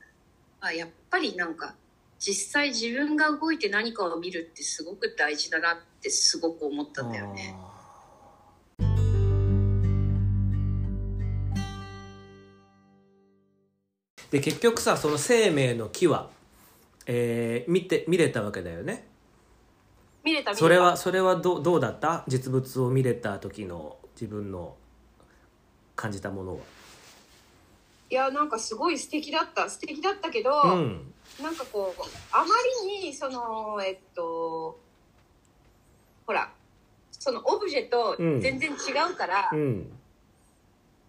[0.60, 1.74] あやっぱりなんか
[2.18, 7.54] 実際自分が動いて何かを見るってすごく大事だなってすごく思ったんだよね。
[14.30, 16.28] で結局さその生命の木は、
[17.06, 19.06] えー見て見れたわけだよね
[20.28, 22.24] 見れたそれはそれはどうどうだった？
[22.28, 24.76] 実物を見れた時の自分の
[25.96, 26.60] 感じたものは。
[28.10, 29.68] いやなんかすごい素敵だった。
[29.70, 31.14] 素敵だったけど、うん。
[31.42, 32.02] なんかこう
[32.32, 32.46] あま
[32.84, 34.78] りにそのえっと
[36.26, 36.50] ほら
[37.10, 38.74] そのオブジェと全然違
[39.10, 39.90] うから、うん。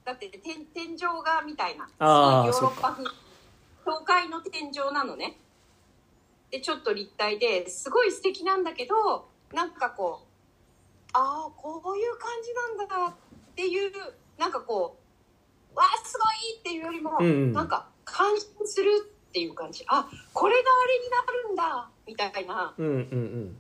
[0.06, 1.90] だって天天井画みたいな。
[2.00, 3.04] あーヨーロッパ風
[3.86, 5.38] 教会の天井なのね
[6.52, 10.28] でちょっと立体ですごい素敵なんだけどなんかこう
[11.14, 13.16] ああこういう感じなんだっ
[13.56, 13.92] ていう
[14.38, 14.98] なんかこ
[15.74, 17.54] うわあすごいっていうよりも、うんうん。
[17.54, 18.90] なんか感心する
[19.30, 19.86] っていう感じ。
[19.88, 22.74] あこれがあれになるんだみたいな。
[22.78, 23.58] うんうん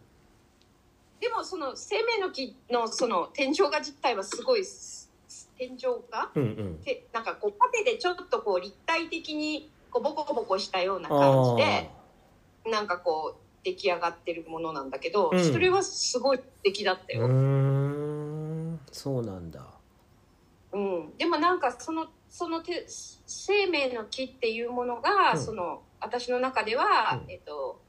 [1.22, 5.12] でもその生命の木のその天井画自体はすごいす
[5.58, 5.80] 天井
[6.10, 6.32] 画？
[6.34, 6.80] うんうん。
[7.12, 11.66] なんかこう縦でちょっとこう立体的にこうボコボコしたようなあ感じー。
[11.66, 11.90] で
[12.66, 15.51] なんかこう出来上がってるものなんだけど、うん。
[15.51, 18.80] それはすごい素敵だったよ、ん。
[18.91, 19.66] そうなんだ。
[20.72, 21.18] うん。
[21.18, 25.39] でもなんかそのそのて生命の木っていうものが、うん。
[25.39, 27.32] その私の中では、うん。
[27.32, 27.82] えっと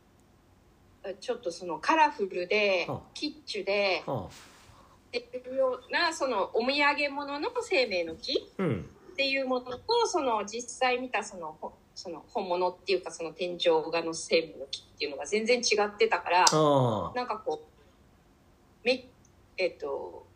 [1.21, 3.01] ちょっとそのカラフルではあ。
[3.15, 4.27] キッチュではあ。
[4.27, 8.91] っていうようなそのお土産物の生命の木うん。
[9.13, 13.59] っていうものとその実際見たそのほその本物っていうかその天井
[13.93, 19.07] 画の生命の木っていうのが全然違ってたからあなんかこうめ
[19.59, 20.27] えっ、と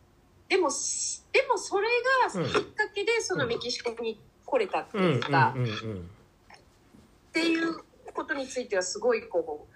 [0.47, 1.87] でもすでもそれ
[2.33, 7.79] がうんきっかけでそのメキシコに来れたっていうか、っていう
[8.13, 9.75] ことについてはすごいこう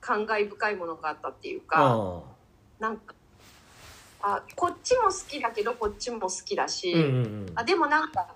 [0.00, 2.22] 感慨深いものがあったっていうかあ
[2.80, 3.14] なんか
[4.22, 6.94] あこっちも好きだけどこっちも好きだし。
[7.54, 8.34] あでもなんか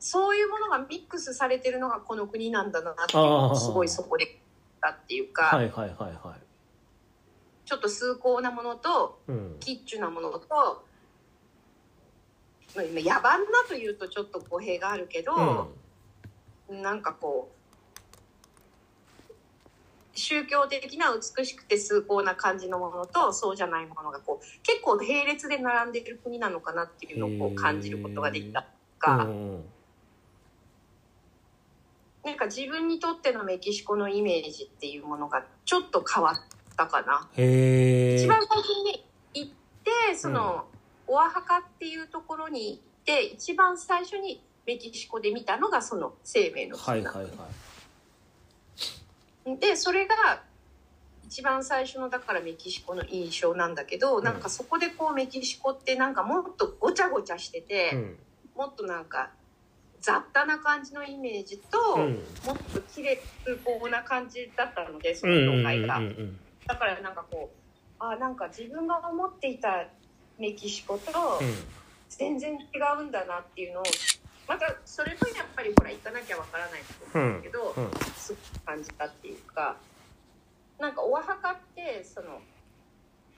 [0.00, 4.38] そういうものがミックスされてるのがこの国なんだなっていうのをすごいそこで
[4.80, 6.40] だっていうか、はいはいはいはい。
[7.64, 9.56] ちょっと崇高なものとうん。
[9.60, 10.46] キッチュなものと
[12.74, 15.72] まあ今野蛮なというとちょっと語弊があるけど、
[16.70, 17.58] なんかこう
[20.14, 28.68] 宗教的な美しくて崇高な感じのものとそうじゃないものがこう結構並列で並んでいる国なのかなっていうのをこう感じることができたと
[28.98, 29.24] か。
[29.24, 29.64] うんうん
[32.28, 36.36] なんか自分にとってのメキシコのイメージっていうものがちょっと変わっ
[36.76, 37.26] たかな。
[37.32, 39.02] 一番最初に
[39.32, 39.50] 行っ
[39.82, 40.66] て、その、
[41.06, 47.30] オアハカっていうところに行って、一番最初にメキシコで見たのがその生命の木なはいはいは
[49.46, 49.58] い。
[49.58, 50.42] で、それが
[51.24, 54.24] 一番最初のだからメキシコの印象なんだけど、ん。
[54.24, 58.18] なんかそこでこうメキシコってなんかもっとごちゃごちゃしてて、うん。
[58.54, 59.30] もっとなんか
[60.00, 62.12] 雑多な感じのイメージと、うん。
[62.46, 66.38] もっと綺麗崇高な感じだったのでその教会が、うんうん。
[66.66, 69.86] だからなんかこうあなんか自分が思っていた
[70.38, 71.12] メキシコと
[72.08, 72.56] 全然違
[73.00, 73.82] うんだなっていうのを
[74.46, 77.84] またそれとやっぱりほら行かなきゃわからないことなんだけど、うん。
[77.84, 77.90] うん。
[78.16, 79.76] すごく感じたっていうか
[80.78, 82.40] なんかオアハカってその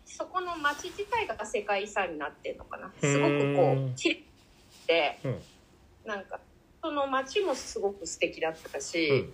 [0.04, 2.90] そこの町自体が世界遺産になってるのかな。
[3.00, 4.24] すごくこうんう綺麗
[4.86, 5.40] で、うん。
[6.04, 6.40] なんか
[6.82, 9.32] その町もすごく素敵だったうし、ん。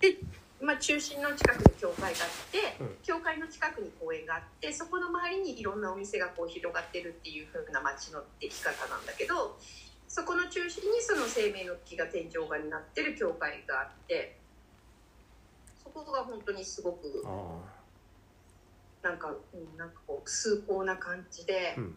[0.00, 0.16] で、
[0.60, 2.14] まあ、中心の近くに教会があっ
[2.52, 2.96] て、うん。
[3.02, 9.58] 教会の近くに公園があってそこの周りにいろんなお店がこう広がってるっていう風な町の出来方なんだけど
[10.06, 14.36] そこの中心にその生命の木が天井画になってる教会があって
[15.82, 17.58] そこが本当にすごくあ
[19.02, 21.96] なんか、うん、なんかこう崇高な感じで、ーうん。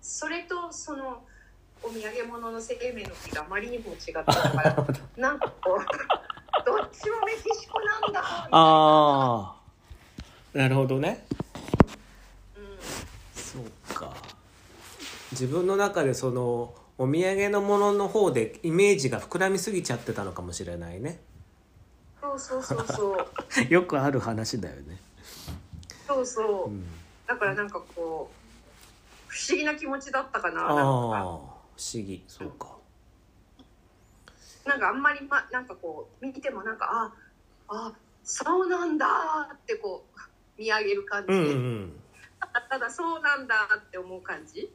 [0.00, 1.22] それとその
[1.82, 5.80] お土産物の生命の木があまりにも違ったから なんかこう
[6.64, 8.08] どっちもメキシコなんだ。
[8.08, 8.48] みたいな。
[8.52, 9.60] ああ
[10.52, 11.24] なるほどね。
[12.56, 12.78] うん。
[13.34, 14.12] そうか。
[15.32, 21.20] 自分の中でそのお土産のものの方でイメージが膨らみすぎちゃってたのかもしれないね。
[22.20, 23.26] そうそうそうそう。
[23.72, 25.00] よくある話だよね、
[26.06, 26.70] そうそう。
[26.70, 26.84] うん、
[27.26, 28.40] だからなんかこう
[29.28, 31.40] 不思議な気持ちだったかななんか。
[31.46, 31.49] 不
[31.80, 32.22] 思議。
[32.28, 32.76] そうか。
[34.66, 37.12] なんかあんまり、ま、なんかこう見てもなんかあ
[37.68, 41.92] あそうなんだってこう見上げる感じ、うんうん
[42.70, 44.70] ただそうなんだって思う感じ。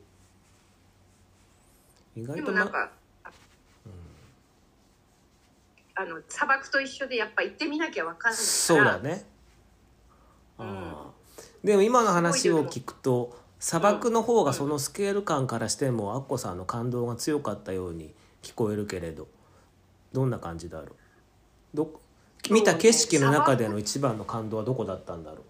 [2.16, 2.92] 意外とまでもなんか、
[5.96, 8.48] あの砂漠と一緒でやっぱ行ってみなきゃわかんないから。
[8.48, 9.26] そうだね。
[10.58, 11.12] ああ
[11.64, 19.28] でも今の話を聞くと砂漠の方がそのスケール感からしてもアッコさんの感動が強かったように聞こえるけれど
[20.14, 20.90] どんな感じだろう？
[21.74, 22.00] ど
[22.52, 25.42] 見た景色の中での一番の感動はどこだったんだろう？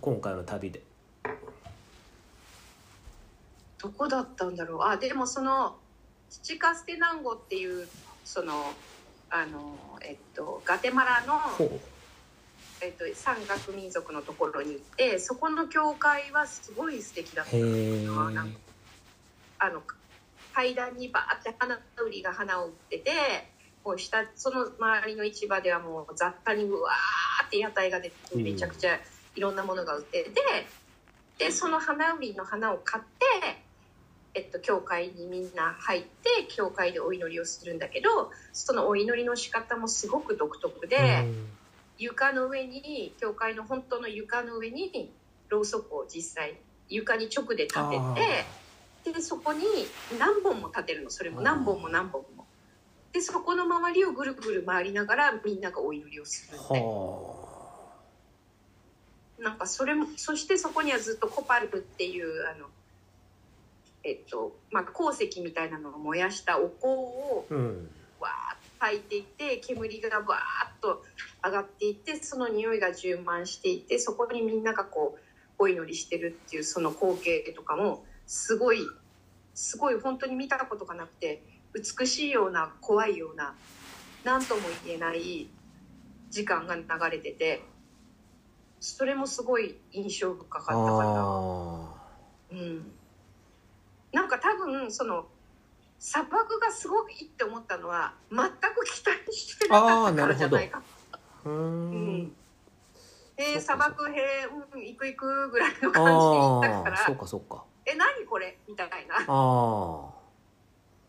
[0.00, 0.82] 今回の旅で。
[3.78, 4.82] どこだったんだろう？
[4.82, 5.76] あでもその
[6.28, 7.86] チチカステナンゴっていう
[8.24, 8.52] その
[9.30, 11.34] あのえっとガテマラの、
[12.82, 17.56] えっと、山岳民族のところに行ってそこの教会はすごい素敵だった。
[17.56, 18.58] へえあなんか
[19.58, 19.82] あの
[20.54, 23.12] 階段にバーって花売りが花を売ってて
[23.84, 28.42] こう下その周りの市場ではもう雑多にうわーって屋台が出てうん。
[28.42, 28.98] めちゃくちゃ
[29.36, 30.32] いろんなものが売ってて
[31.38, 33.26] でその花売りの花を買って、
[34.34, 40.96] えっと、教会にみんな入って教会でお祈りをするんだけどそのお祈りの仕方もすごく独特で。
[40.96, 41.48] うん
[42.00, 45.12] 床の上に教会の本当の床の上に
[45.50, 46.56] ろうそくを実際
[46.88, 47.96] 床に直で立て
[49.04, 49.60] てでそこに
[50.18, 52.46] 何本も立てるのそれも何本も何本も
[53.12, 57.50] でそこの周りをぐるぐる回りながらみんながお祈りをするんでは
[59.38, 62.66] なんかそれもそしてそこにはずっとコパルっていうあの
[64.04, 67.46] えっとまあ鉱石みたいなのを燃やしたお香を
[68.20, 71.02] わーっと焚いていて煙がバーッと
[71.44, 78.80] 上がっていってその匂いが充満していてそこにみんながこうお祈りしてるっていうその光景とかもすごい
[79.54, 81.42] すごい本当に見たことがなくて
[81.74, 83.54] 美しいような怖いような
[84.24, 85.48] 何とも言えない
[86.30, 87.62] 時間が流れてて
[88.80, 90.82] それもすごい印象深かったかな。
[90.82, 92.00] あ
[92.52, 92.92] うん、
[94.12, 95.26] なんか多分その
[96.02, 98.48] 砂漠がすごくいいって思ったのは全く
[98.86, 100.82] 期待してなかったからじゃないか。
[101.12, 102.18] あううん。
[102.22, 102.36] ん
[103.36, 107.64] で砂漠へ、うん、行く行くぐらいの感じで行ったかああそうらかそうか。
[107.84, 108.58] え何これ？
[108.66, 109.16] みたいな。
[109.16, 110.10] ああ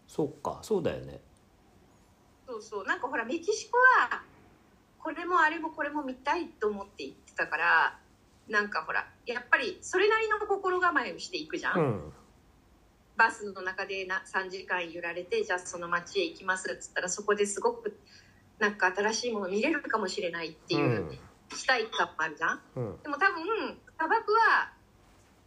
[0.07, 1.21] そうかそうだよね。
[2.45, 2.85] そうそう。
[2.85, 4.21] なんかほらメキシコは
[4.99, 7.97] これもあれもこれも見たいと思って行ってたから
[8.49, 11.79] なんかほらやっぱりそれなりの心構えをしていくじゃん。
[11.79, 12.13] うん
[13.21, 17.95] バスの中でな3時間揺られてじゃあその街へ行きますっつったらそこですごく
[18.57, 21.11] なんか新しいもの見れるかもしれないっていう
[21.49, 22.61] 期待感もあるじゃん。
[22.75, 23.01] うん。
[23.03, 24.71] でも多分砂漠は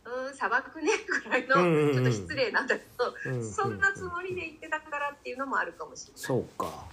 [0.05, 6.23] うん砂漠ねぐらいのちょっと失礼なんだけど、うんそんなつもりで行ってたからっていうのもあるかもしれない。
[6.23, 6.87] そうか。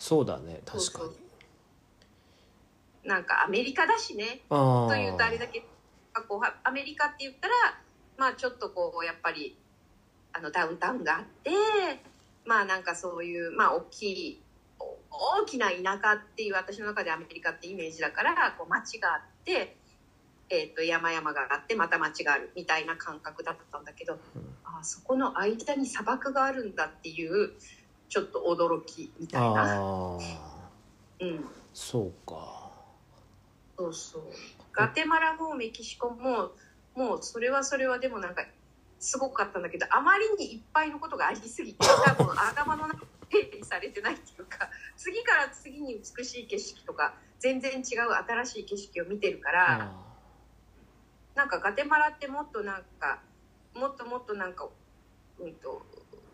[0.00, 1.04] そうだね確か
[3.04, 3.08] に。
[3.08, 5.64] なんかアメリカだしねというとあれだけ
[6.64, 7.54] アメリカって言ったら
[8.18, 9.56] まあちょっとこうやっぱり
[10.36, 11.50] あのダウンタウンがあって
[12.44, 14.42] まあなんかそういうまあ大きい
[14.78, 19.76] お大きな田舎っていう私の中でアメリカってイメージだからこう街があって、
[20.50, 24.42] えー、と山々があってまた街があるみたいな感覚だったんだけど、うん。
[24.64, 27.52] あそこの間に砂漠があるんだっていう
[28.08, 30.18] ちょっと驚きみたいな。
[31.20, 31.44] うん。
[31.72, 32.70] そうか。
[33.78, 34.22] そうそう。
[34.72, 36.52] ガテマラもメキシコも
[36.94, 38.42] もうそれはそれはでもなんか
[38.98, 50.06] すごかったんだけどあまりにいっぱいのことがありすぎて多分頭の中で整理されてないっていうか 次から次に美しい景色とか全然違う新しい景色を見てるから、あ
[51.34, 53.20] なんかガテマラってもっとなんか
[53.74, 54.66] もっともっとなんか、
[55.38, 55.84] うん、と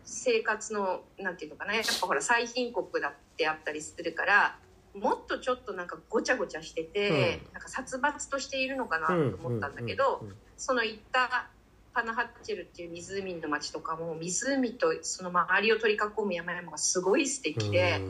[0.05, 4.57] 生活のなんていうのかなやっぱほら最貧国だってあったりするから
[4.95, 10.35] もっとちょっとなんかごちゃごちゃしてて、なんか殺伐としているのかなとー思ったんだけど、うんうん。
[10.55, 11.49] その行った
[11.93, 18.01] パナハッチェルっていう湖の町とかも湖とその周りを取り囲む山々がすごい素敵で。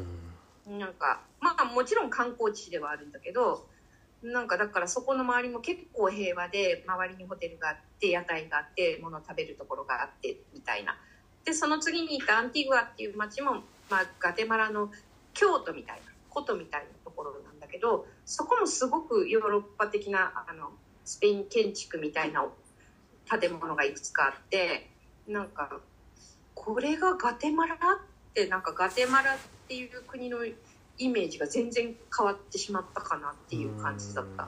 [0.68, 3.68] なんかまあもちろん観光地ではあるんだけど
[4.22, 10.96] なんかだからそこの周りも結構平和で周りにホテルがあって屋台があって物を食べるところがあってみたいな
[11.44, 13.56] でその次に行ったアンティグアっていう町も、
[13.90, 14.90] まあ、ガテマラの
[15.34, 16.02] 京都みたいな
[16.34, 20.72] 古都みたいなところなんだけどそこもすごくヨーロッパ的なあの
[21.04, 22.46] スペイン建築みたいな
[23.30, 24.90] 建物がいくつかあって
[25.28, 25.80] なんか
[26.54, 27.78] これがガテマラっ
[28.34, 34.48] てなんかガテマラっていう国のイメージが全然変わってしまったかなっていう感じだった。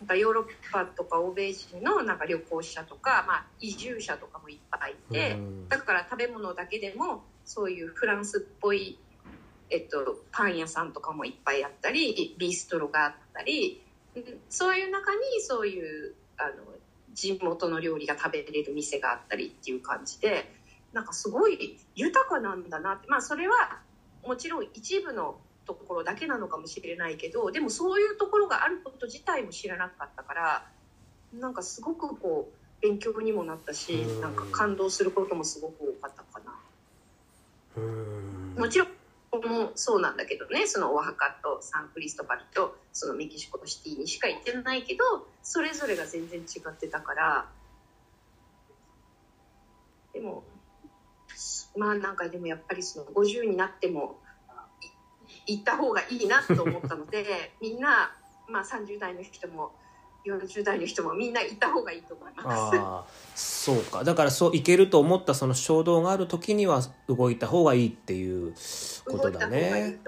[0.00, 8.98] なんかヨーロッパとか欧米人のなんか旅行者とか、まあ、移住者とかもいっぱいいて、うんだから食べ物だけでもそういうフランスっぽい、
[9.70, 13.82] えっと、パン屋さんとかもいっぱいあったりビストロがあったり
[14.14, 16.52] うんそういう中にそういうあの
[17.16, 20.52] 地元の料理が食べれる店があったりっていう感じで
[20.92, 23.08] なんかすごい豊かなんだなって。
[23.08, 23.54] まあそれは
[24.24, 30.64] もちろん一部のところだけなのかもしれないけどでもそういうところがあること自体も知らなかったから
[31.34, 34.20] なんかすごくこう勉強にもなったしうん。
[34.20, 36.54] なんか感動することもすごく多かったかな。
[37.76, 38.54] うん。
[38.58, 38.88] もちろん
[39.40, 40.66] もそうなんだけどね。
[40.66, 47.46] そのオアハカとサンクリストバルとそのメキシコシティにしか行ってないけどそれぞれが全然違ってたから。
[50.12, 50.44] でも
[51.76, 54.18] まあなんかでもやっぱりその50になっても
[55.46, 58.16] 行った方がいいなと思ったのでみんな、
[58.48, 59.72] まあ、30代の人も
[60.26, 62.46] 40代の人もみんな行った方がいいと思います。
[62.48, 63.04] ああ
[63.34, 64.04] そうか。
[64.04, 68.54] だからそういけると思ったその衝動がある時には動いた方がいいっていう
[69.04, 69.98] ことだね。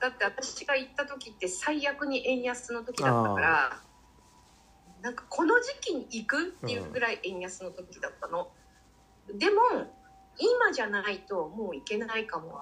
[0.00, 3.80] だって私が行った時って最悪に円安の時だったから
[5.02, 8.48] なんかこの時期に行くっていうぐらい円安の時だったの、
[9.34, 9.60] でも
[10.38, 12.60] 今じゃないともう行けないかも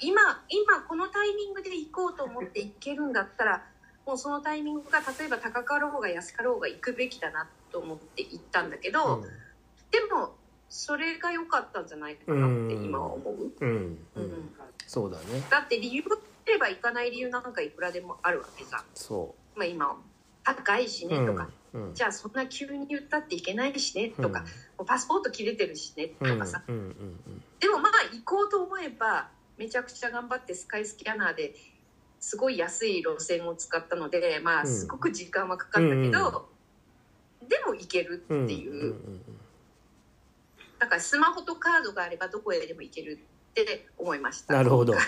[0.00, 3.64] 今今このタイミングで行こうと思って行けるんだったら
[4.06, 9.24] もうそのタイミングが例えば高かろうが安かろうが行くべきだなと思って行ったんだけど、
[9.90, 10.36] でも
[10.68, 13.68] それが良かったんじゃないかなって今は思う、うん。
[13.68, 14.24] うん、ううん。
[14.24, 14.54] ん、
[14.86, 15.24] そうだね。
[15.50, 19.96] だって理由があれば行かない理由なんかいくらでもあるわけさ、そまあ、今
[20.44, 24.44] 高いしう、ねとか、うん、じゃあそんな急に言ったっていけないしねとか、
[24.86, 26.76] パスポート切れてるしねとうん、かさ、うん。
[26.76, 27.42] うん。
[27.58, 31.54] でもまあ行こうと思えばめちゃくちゃ頑張ってスカイスキャナーで
[32.20, 34.66] すごい安い路線を使ったのでまあうん。
[34.66, 36.48] すごく時間はかかったけど、
[37.48, 38.36] でも行けるってう。
[38.36, 39.22] んうんいう、うんうん。
[40.78, 43.18] だからスマホとカードがあればどこへでも行ける
[43.50, 44.54] って思いました。
[44.54, 44.94] なるほど。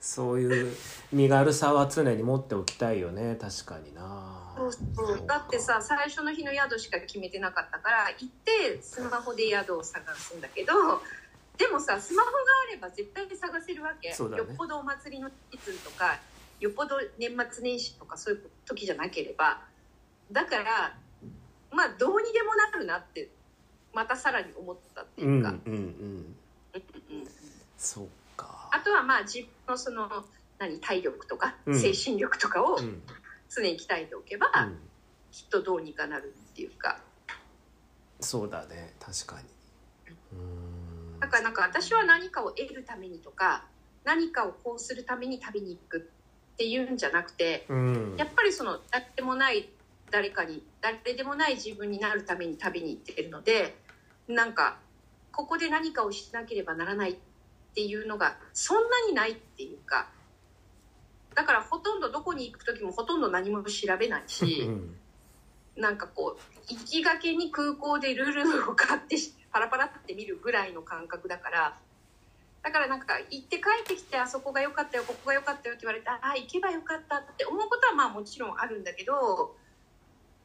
[0.00, 0.76] そういう
[1.12, 3.38] 身軽さは常に持っておきたいよね。
[3.40, 4.52] 確かにな。
[4.54, 5.26] そうそう。
[5.26, 10.72] だってさ最初の日の宿しか決めてなかったから行ってスマホで宿を探すんだけど
[11.56, 12.36] でもさスマホが
[12.68, 14.42] あれば絶対に探せるわけ、そうだね。
[14.42, 16.18] よっぽどお祭りのシーズンとか
[16.60, 19.62] よっぽど年末年始とかそういう時じゃなければ。
[20.32, 20.96] だから
[21.70, 23.28] まあどうにでもなるなって
[23.92, 25.56] またさらに思ったってういうんか、うん。
[25.56, 26.36] うんうんうん。
[27.78, 28.68] そうか。
[28.72, 30.08] あとはまあ自分のその
[30.58, 31.78] 何体力とかうん。
[31.78, 33.02] 精神力とかをうん。
[33.48, 34.78] 常に鍛えておけば、うん。
[35.30, 36.98] きっとどうにかなるっていうか。
[38.20, 38.94] そうだね。
[38.98, 39.48] 確かに
[41.24, 43.64] だからなんか私は何かを得るためにとか
[44.04, 46.10] 何かをこうするために旅に行く
[46.52, 49.70] っていうんじゃなくてうんやっぱりその誰でもない
[50.10, 53.74] 誰かに誰でもない自分になるために旅に行ってるので
[54.28, 54.76] なんか
[55.32, 57.16] ここで何かをしなければならないっ
[57.74, 60.08] ていうのがそんなにないっていうか
[61.34, 64.68] だからほとんどどこに行く時もほとんど何も調べないし。
[65.76, 69.16] なんかこう行きがけに空港でルールを買って
[69.52, 71.78] パラパラって見るぐらいの感覚だから
[72.62, 79.56] だからなんか行って帰ってきてあそこが良かったよここが良かったよって言われてああ行けばよかったって思うことはまあもちろんあるんだけど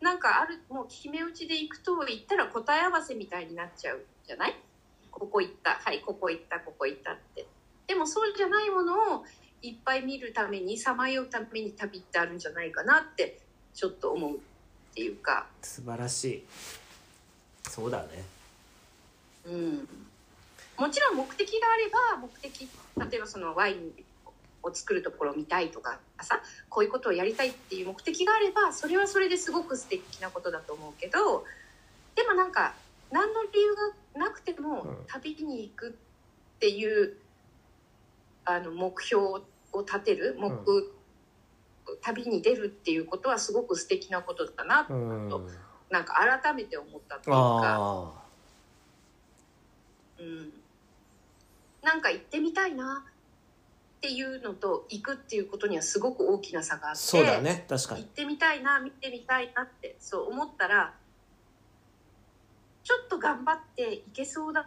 [0.02, 4.56] なんかあるもう決め打ちで行くと行ったら答え合わせみたいになっちゃうじゃない？
[5.12, 5.72] ここ行った。
[5.72, 7.46] はいここ行ったここ行ったって。
[7.88, 9.26] でもそうじゃないものを
[9.62, 13.40] いっぱい見るためにさまようために旅ってあるんじゃないかなって
[13.74, 14.40] ちょっと思う。
[14.92, 15.48] っていうか。
[15.62, 16.46] 素晴らしい。
[17.70, 18.24] そうだね。
[19.46, 19.88] うん、
[20.78, 23.92] もちろん目的があれば目的例えばそのワイン
[24.62, 31.46] を作るところを見たいとかさこういうことをやりたいっていう目的があればそれはそれですごく素敵なことだと思うけど
[32.16, 32.74] でもなんか
[33.12, 33.76] 何の理由
[34.16, 34.98] がなくてもうん。
[35.08, 37.16] 旅に行くっていう
[38.46, 40.50] あの目標を立てる目、
[42.02, 45.30] 旅に出るっていうことはすごく素敵なことだなうん。
[45.90, 47.62] なんか改めて思ったっていうか。
[47.76, 48.14] あ
[50.20, 50.54] うん、
[51.82, 57.66] なんか行ってみたいなっていうのと行くっていうことにはすごく大きな差があってあそうだね。
[57.68, 58.02] 確かに。
[58.04, 60.94] 行ってみたいな見てみたいなってそう思ったら
[62.84, 64.66] ちょっと頑張って行けそうだっ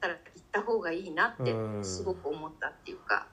[0.00, 1.84] たら行った方がいいなってうん。
[1.84, 3.26] すごく思ったっていうか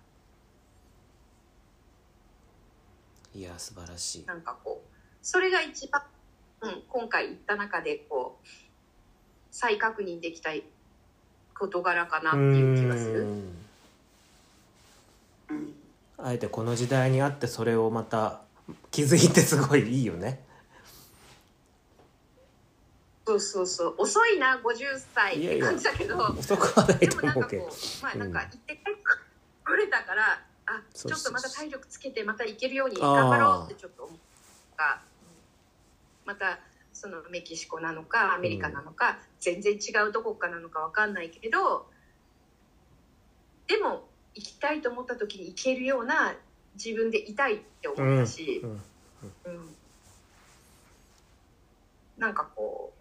[3.36, 4.26] いや素晴らしい。
[4.26, 4.90] なんかこう
[5.22, 6.02] それが一番、
[6.62, 8.48] うん、今回行った中でこう
[9.52, 10.52] 再確認できた
[11.54, 13.22] 事柄かなっていう気がする。
[13.22, 13.28] うん。
[13.28, 13.32] う
[15.54, 15.74] ん
[16.18, 18.42] あえてこの時代にあってそれをまた
[18.90, 20.40] 気づいてすごいいいよね。
[23.28, 23.96] そうそうそう。
[23.98, 26.18] 遅いな50歳っていやいや感じだけど。
[26.18, 27.64] 遅くはないでと思うけど。
[27.64, 28.92] もなんかこうまあなんか行って帰って
[29.66, 34.18] これたから、あちょっとまた体力つけてまた行けるように頑張ろうってちょっと思っ
[34.78, 35.02] た。
[36.26, 36.60] また
[36.92, 41.88] そのメキシコなのかアメリカなのか、全然違うどこかなのかわかんないけれど
[43.68, 46.36] でも行きたいと思った時に行けるような
[46.76, 49.76] 自分でいたいって思ったし、うんうん
[52.18, 52.96] なんかこう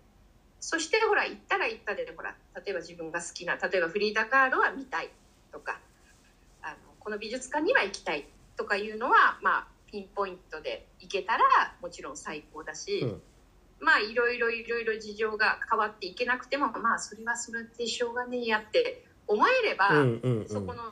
[0.59, 5.11] そしてほら行ったら行ったでほら例えば自分が好きな例えばフリーダカードは見たい
[5.53, 5.79] とか
[7.05, 8.25] この美術館には行きたい
[8.57, 11.41] とかいうのはまあピンポイントで行けたら
[11.81, 13.23] もちろん最高だし、うん。
[13.81, 20.49] まあいろいろいろいろ事情が変わっていけなくてもまあそれはそれでしょうがねえやって思えれば、うんうんうん。
[20.49, 20.83] そこの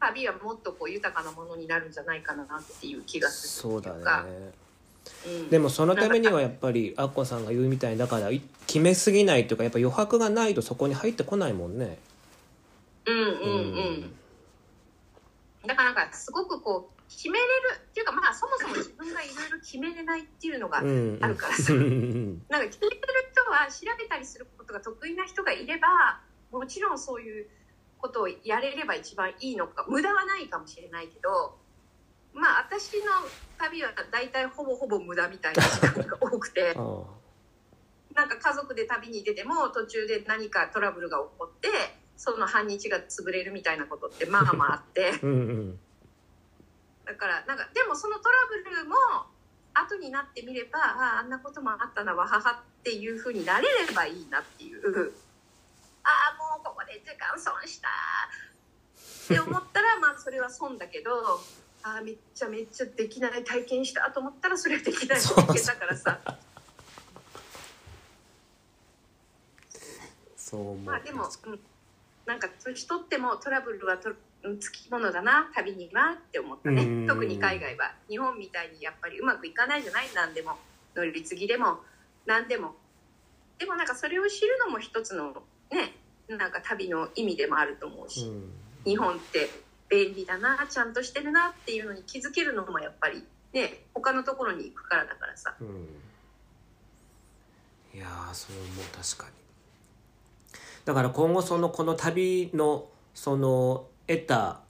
[0.00, 2.46] 旅はもっとこう豊かなものになるんじゃないかなっ
[2.80, 3.94] ていう気がするそうだ
[4.24, 4.52] ね。
[5.26, 5.48] うん。
[5.48, 11.98] でもそのためにはやっぱりアッコさんが言うみたいにだからい決めすぎないというかやっぱ余白がないとそこに入ってこないもんね。
[13.06, 13.24] うんうん。
[13.24, 14.16] うん
[15.66, 17.50] だからなんかすごくこう決めれる
[17.90, 21.18] っていうかまあそもそも自分がいろいろ決めれないっていうのが、うん。
[21.20, 21.54] あるから。
[21.54, 22.42] さうん。
[22.48, 23.02] なんか決めてる
[23.32, 27.46] 人は調べたりすることが得意な人がいればもちろんそういう
[27.98, 31.56] ことをやれれば一番いいのか無駄はないかもしれないけど
[32.34, 33.04] まあ私の
[33.58, 36.74] 旅は大体ほぼほぼ無駄みたいな時間が多くて
[38.14, 41.68] なんか家族で旅に出ても途中で何かトラブルが起こって
[42.16, 45.18] その半日が潰れるみたいなことって まあまああって。
[45.22, 45.80] うんうん。
[47.04, 48.96] だからなんかでもそのトラブルも
[49.74, 55.12] 後になってみればあああんなこともあったなわははっていうふうになれればいいなっていう。
[56.02, 57.88] ああもうここで時間損した。
[59.26, 61.40] って思ったらまあそれは損だけど
[61.82, 66.20] ああめっちゃめっちゃできない体験したと思ったらそれはできない体験だからさ。
[70.36, 70.76] そう思う。
[70.78, 71.60] まあでも、うん、
[72.26, 74.10] なんか年取ってもトラブルはと
[74.42, 77.06] うんつきものだな旅にはって思ったうん。
[77.06, 77.92] ね特に海外は。
[78.08, 80.58] 日本みたいにやっぱりうまくいかないじゃない何でも。
[80.94, 81.78] 乗り継ぎでも
[82.26, 82.74] 何でも。
[83.58, 85.94] でもなんかそれを知るのも一つのね
[86.28, 88.52] なんか旅の意味でもあると思うし、うん。
[88.84, 89.48] 日本って
[89.88, 95.54] 便利だなちゃんとしてるなっていうのに気づけるのもやっぱりね他のところに行くからだからさ。
[95.60, 95.88] うん。
[97.94, 99.45] いやーそう思う確かに
[100.86, 104.60] だから今後そのこの旅のその得た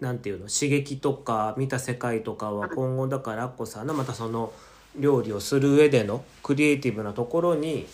[0.00, 4.52] なんていうの刺激とか見た世界とかは今後だからアッコさんのまたその
[4.98, 7.86] 料理をする上でのクリエイティブなところに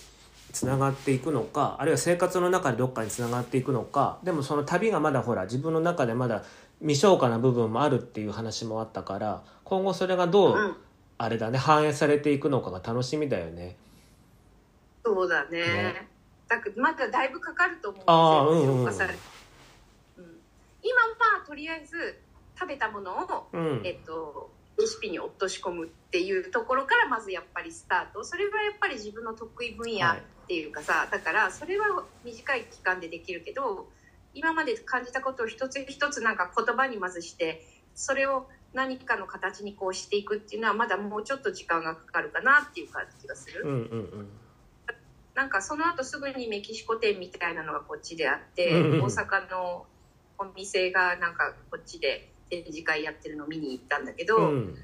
[0.52, 6.44] つながっていくのかあるいは生活の中でどっかにつながっていくのかでもその旅がまだほら自分の中でまだ
[6.80, 10.76] 未消化な部分もあるっていう話もあったから今後それがどう、うん
[11.18, 13.76] あれだね反映されていくのかが楽しみだよね。
[15.04, 16.08] そうだねね
[16.56, 19.08] だからまだだいぶかかると思うんですよ
[20.18, 20.32] うんうん
[20.84, 22.18] 今はとりあえず
[22.58, 23.82] 食べたものを、うん。
[23.84, 28.24] えっと、レシピに落とし込むっていうところからまずやっぱりスタート。
[28.24, 30.18] それはやっぱり自分の得意分野はい。
[30.18, 33.88] っていうかさ、だからそれは短い期間でできるけど
[34.34, 43.62] 今まで感じたことを一つ一つなんか言葉にまずしてそれを何かの形にこうしていくっていうのはまだもうちょっと時間がかかるかなっていう感じがする。
[43.64, 43.76] うんうんう
[44.22, 44.28] ん
[45.34, 48.92] なんかその後すぐにメキシコ店みたいなのがこっちであって、うん。
[48.92, 49.86] うん大阪の
[50.38, 54.74] お店がなんかこっちで展示会やってるのを見に行ったんだけど、うん。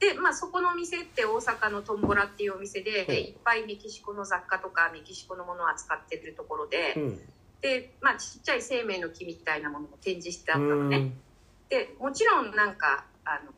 [0.00, 3.14] で、まあ、そこのお店って大阪のトンボラっていうお店で、うん。
[3.14, 7.20] いっぱいメキシコの雑貨とかメキシコのものを扱ってるところで、うん。
[7.60, 10.96] で、まあ、ちっちゃい生命の木みたいなものも展示してあったのね。
[10.96, 11.20] うん。
[11.68, 13.52] でもちろんなんかあの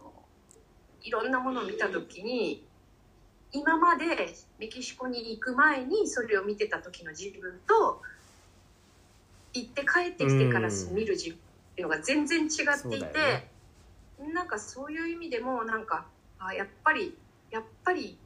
[1.02, 2.66] いろんなものを見た時に
[3.52, 4.06] 今まで
[4.58, 8.00] メキシコに行く前にそれを見てた時の自分と
[9.52, 11.38] 行って帰ってきてからうん見る自分っ
[11.74, 12.48] ていうのが全然違っ
[12.90, 13.50] ていて、ね
[14.34, 16.04] なんかそういう意味でもなんか
[16.38, 17.16] あやっぱり
[17.50, 18.18] やっぱり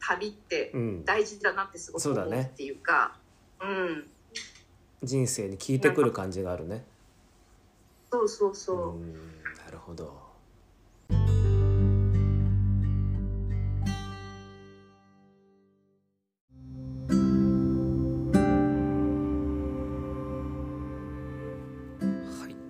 [0.00, 3.14] 旅ってうん大事だなってすごく思うっていうか
[3.60, 4.08] うん
[5.02, 6.82] 人生に効いてくる感じがあるね。
[8.10, 8.90] そうそうそう。
[8.96, 9.12] うん
[9.66, 10.18] なるほど。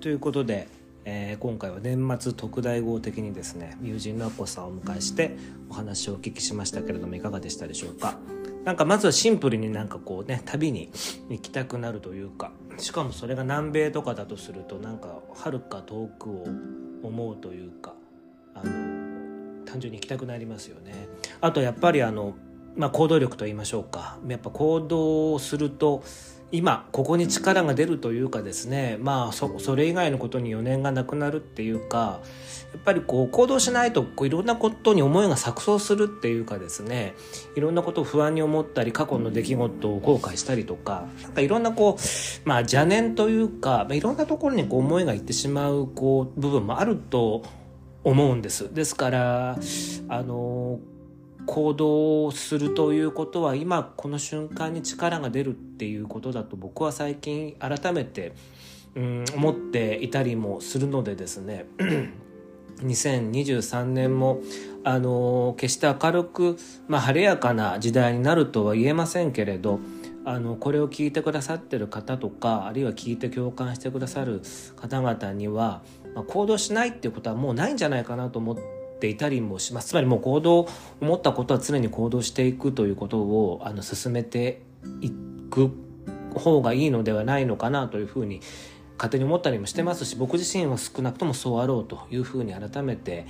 [0.04, 0.68] ということで、
[1.06, 5.34] えー今回は年末特大号的にですね友人のアッコさんをお迎えして
[5.70, 8.18] お話をお聞きしましたけれどもいかがでしたでしょうか？
[8.66, 10.90] なんかまずはシンプルになんかこうね旅に
[11.30, 16.48] 行きたくなるというかしかもそれが南米とかだとするとなんか遥か遠くを
[17.02, 17.94] 思うというか
[18.54, 21.08] あの単純に行きたくなりますよね。
[21.40, 22.34] あとやっぱりあの、
[22.76, 26.02] まあ、行動力と言いましょうかやっぱ行動をすると
[26.54, 32.20] 今ここに力が出るというかですねまあそれ以外のことに余念がなくなるっていうか
[32.72, 37.14] やっぱりこう行動しないとこういろんなことに思いが錯綜するっていうかですね
[37.56, 47.42] いろんなことを不安に思ったり過去の出来事を後悔したりとかなんかいろんなこうまあ邪念というか、まあ、いろんなところにこう思いがいってしまうこう部分もあると
[48.04, 48.72] 思うんです。
[48.72, 49.58] ですから
[50.08, 50.78] あの
[51.46, 58.32] 行動をするということは今この瞬間に力が出るっていうことだと僕は最近改めて、
[58.94, 61.66] うん、思っていたりもするのでですね。
[62.82, 64.40] 2023年も
[64.82, 69.78] あの決して明るく、まあ、晴れやかな時代になるとは言えませんけれど
[70.24, 74.42] あのこれを聞いてくださってる方とかあるいは聞いて共感してくださる
[74.76, 75.82] 方々には、
[76.14, 78.62] まあ、行動しないっていうことはもうないんじゃないかなと思って
[79.04, 80.66] ていたりもしますつまりもう行動
[81.00, 84.62] 思ったことは常に行動していくということをあの進めて
[85.02, 85.10] い
[85.50, 85.70] く
[86.34, 88.40] 方がいいのではないのかなというふうに
[88.96, 93.26] 勝手に思ったりもしてますし僕自身は少なくともそうあろうというふうに改めて、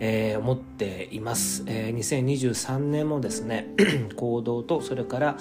[0.00, 3.68] えー、思っています、えー、2023年もですね
[4.16, 5.36] 行動とそれから、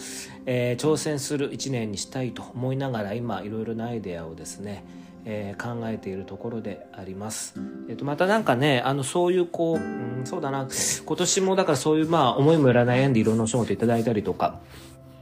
[0.45, 4.83] えー、挑戦する1年にしたいと思いながら今いろいろなアイデアをですね
[5.25, 7.53] えー、考えているところであります。
[7.89, 10.67] えっ、ー、と、またなんかね、あの、そういうこう、うん、そうだな、
[11.05, 14.59] 今年もだからそういうまあ、思いもよらない縁でいろんなお仕事いただいたりとか、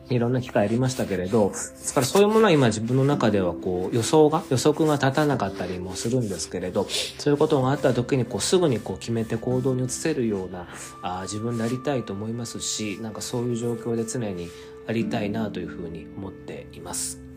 [0.10, 6.88] いろんな機会ありましたけれど、ですからそういうものは今自分の中ではこう予想が、予測が立たなかったりもするんですけれど、
[7.20, 10.68] そういうことがあった時にこうすぐにこう決めて行動に移せるような
[11.04, 14.50] あ自分でありたいと思いますし、なんかそういう状況で常に
[14.88, 17.29] ありたいなというふうに思っています。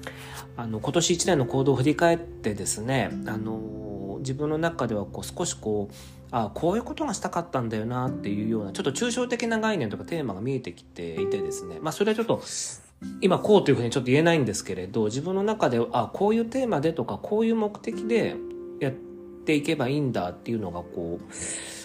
[0.57, 5.95] あの、今年1年の行動を振り返ってですね、あの、自分の中ではこう少しこう、
[6.33, 12.43] あこういうことがしたかったんだよなっていうようなちょっと抽象的な概念とかテーマが見えてきていてですねまあそれはちょっと
[13.21, 18.37] 今こうというふうにちょっと言えないんですけれど自分の中であこういうテーマでとかこういう目的で
[18.81, 18.93] やっ
[19.45, 21.33] ていけばいいんだっていうのがこう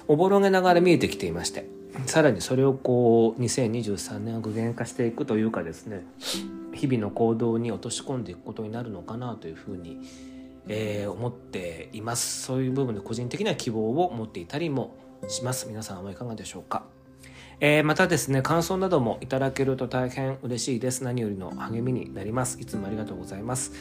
[0.07, 1.76] おぼろげながら見えてきていまして。
[2.05, 6.05] さらにそれをこう2023年は具現化していくというかですね
[6.73, 9.99] 日々の行動に落とし込んでいくことになるのかなというふうに
[10.69, 14.95] えー、思っていますそういう部分で個人的な希望を持っていたりも
[15.27, 16.85] します皆さんはいかがでしょうか
[17.59, 21.03] えー、またですね、感想などもいただけると大変嬉しいです。
[21.03, 22.61] 何よりの励みになります。
[22.61, 23.71] いつもありがとうございます。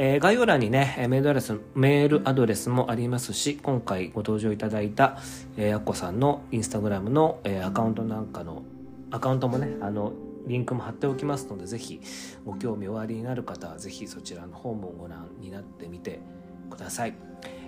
[0.00, 5.18] えー、概要欄にね、メールアドレス、メールアドレスもありますし、今回ご登場いただいた、
[5.56, 8.62] えー、アッコさんのインスタグラムの、えー、アカウントなんかの、
[9.10, 10.12] アカウントもね、あの、
[10.46, 12.00] リンクも貼っておきますので、ぜひ
[12.46, 16.20] ご興味おありになる方は、ぜひそちらの方もご覧になってみて
[16.70, 17.14] ください。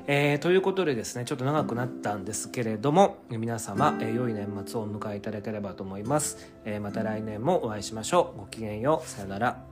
[0.06, 6.52] えー、ということでですね、ちょっと長くなったんですけれども、皆様、えー、良い年末をお迎えいただければと思います。
[6.64, 8.40] えー、また来年もお会いしましょう。
[8.42, 9.08] ごきげんよう。
[9.08, 9.69] さよなら。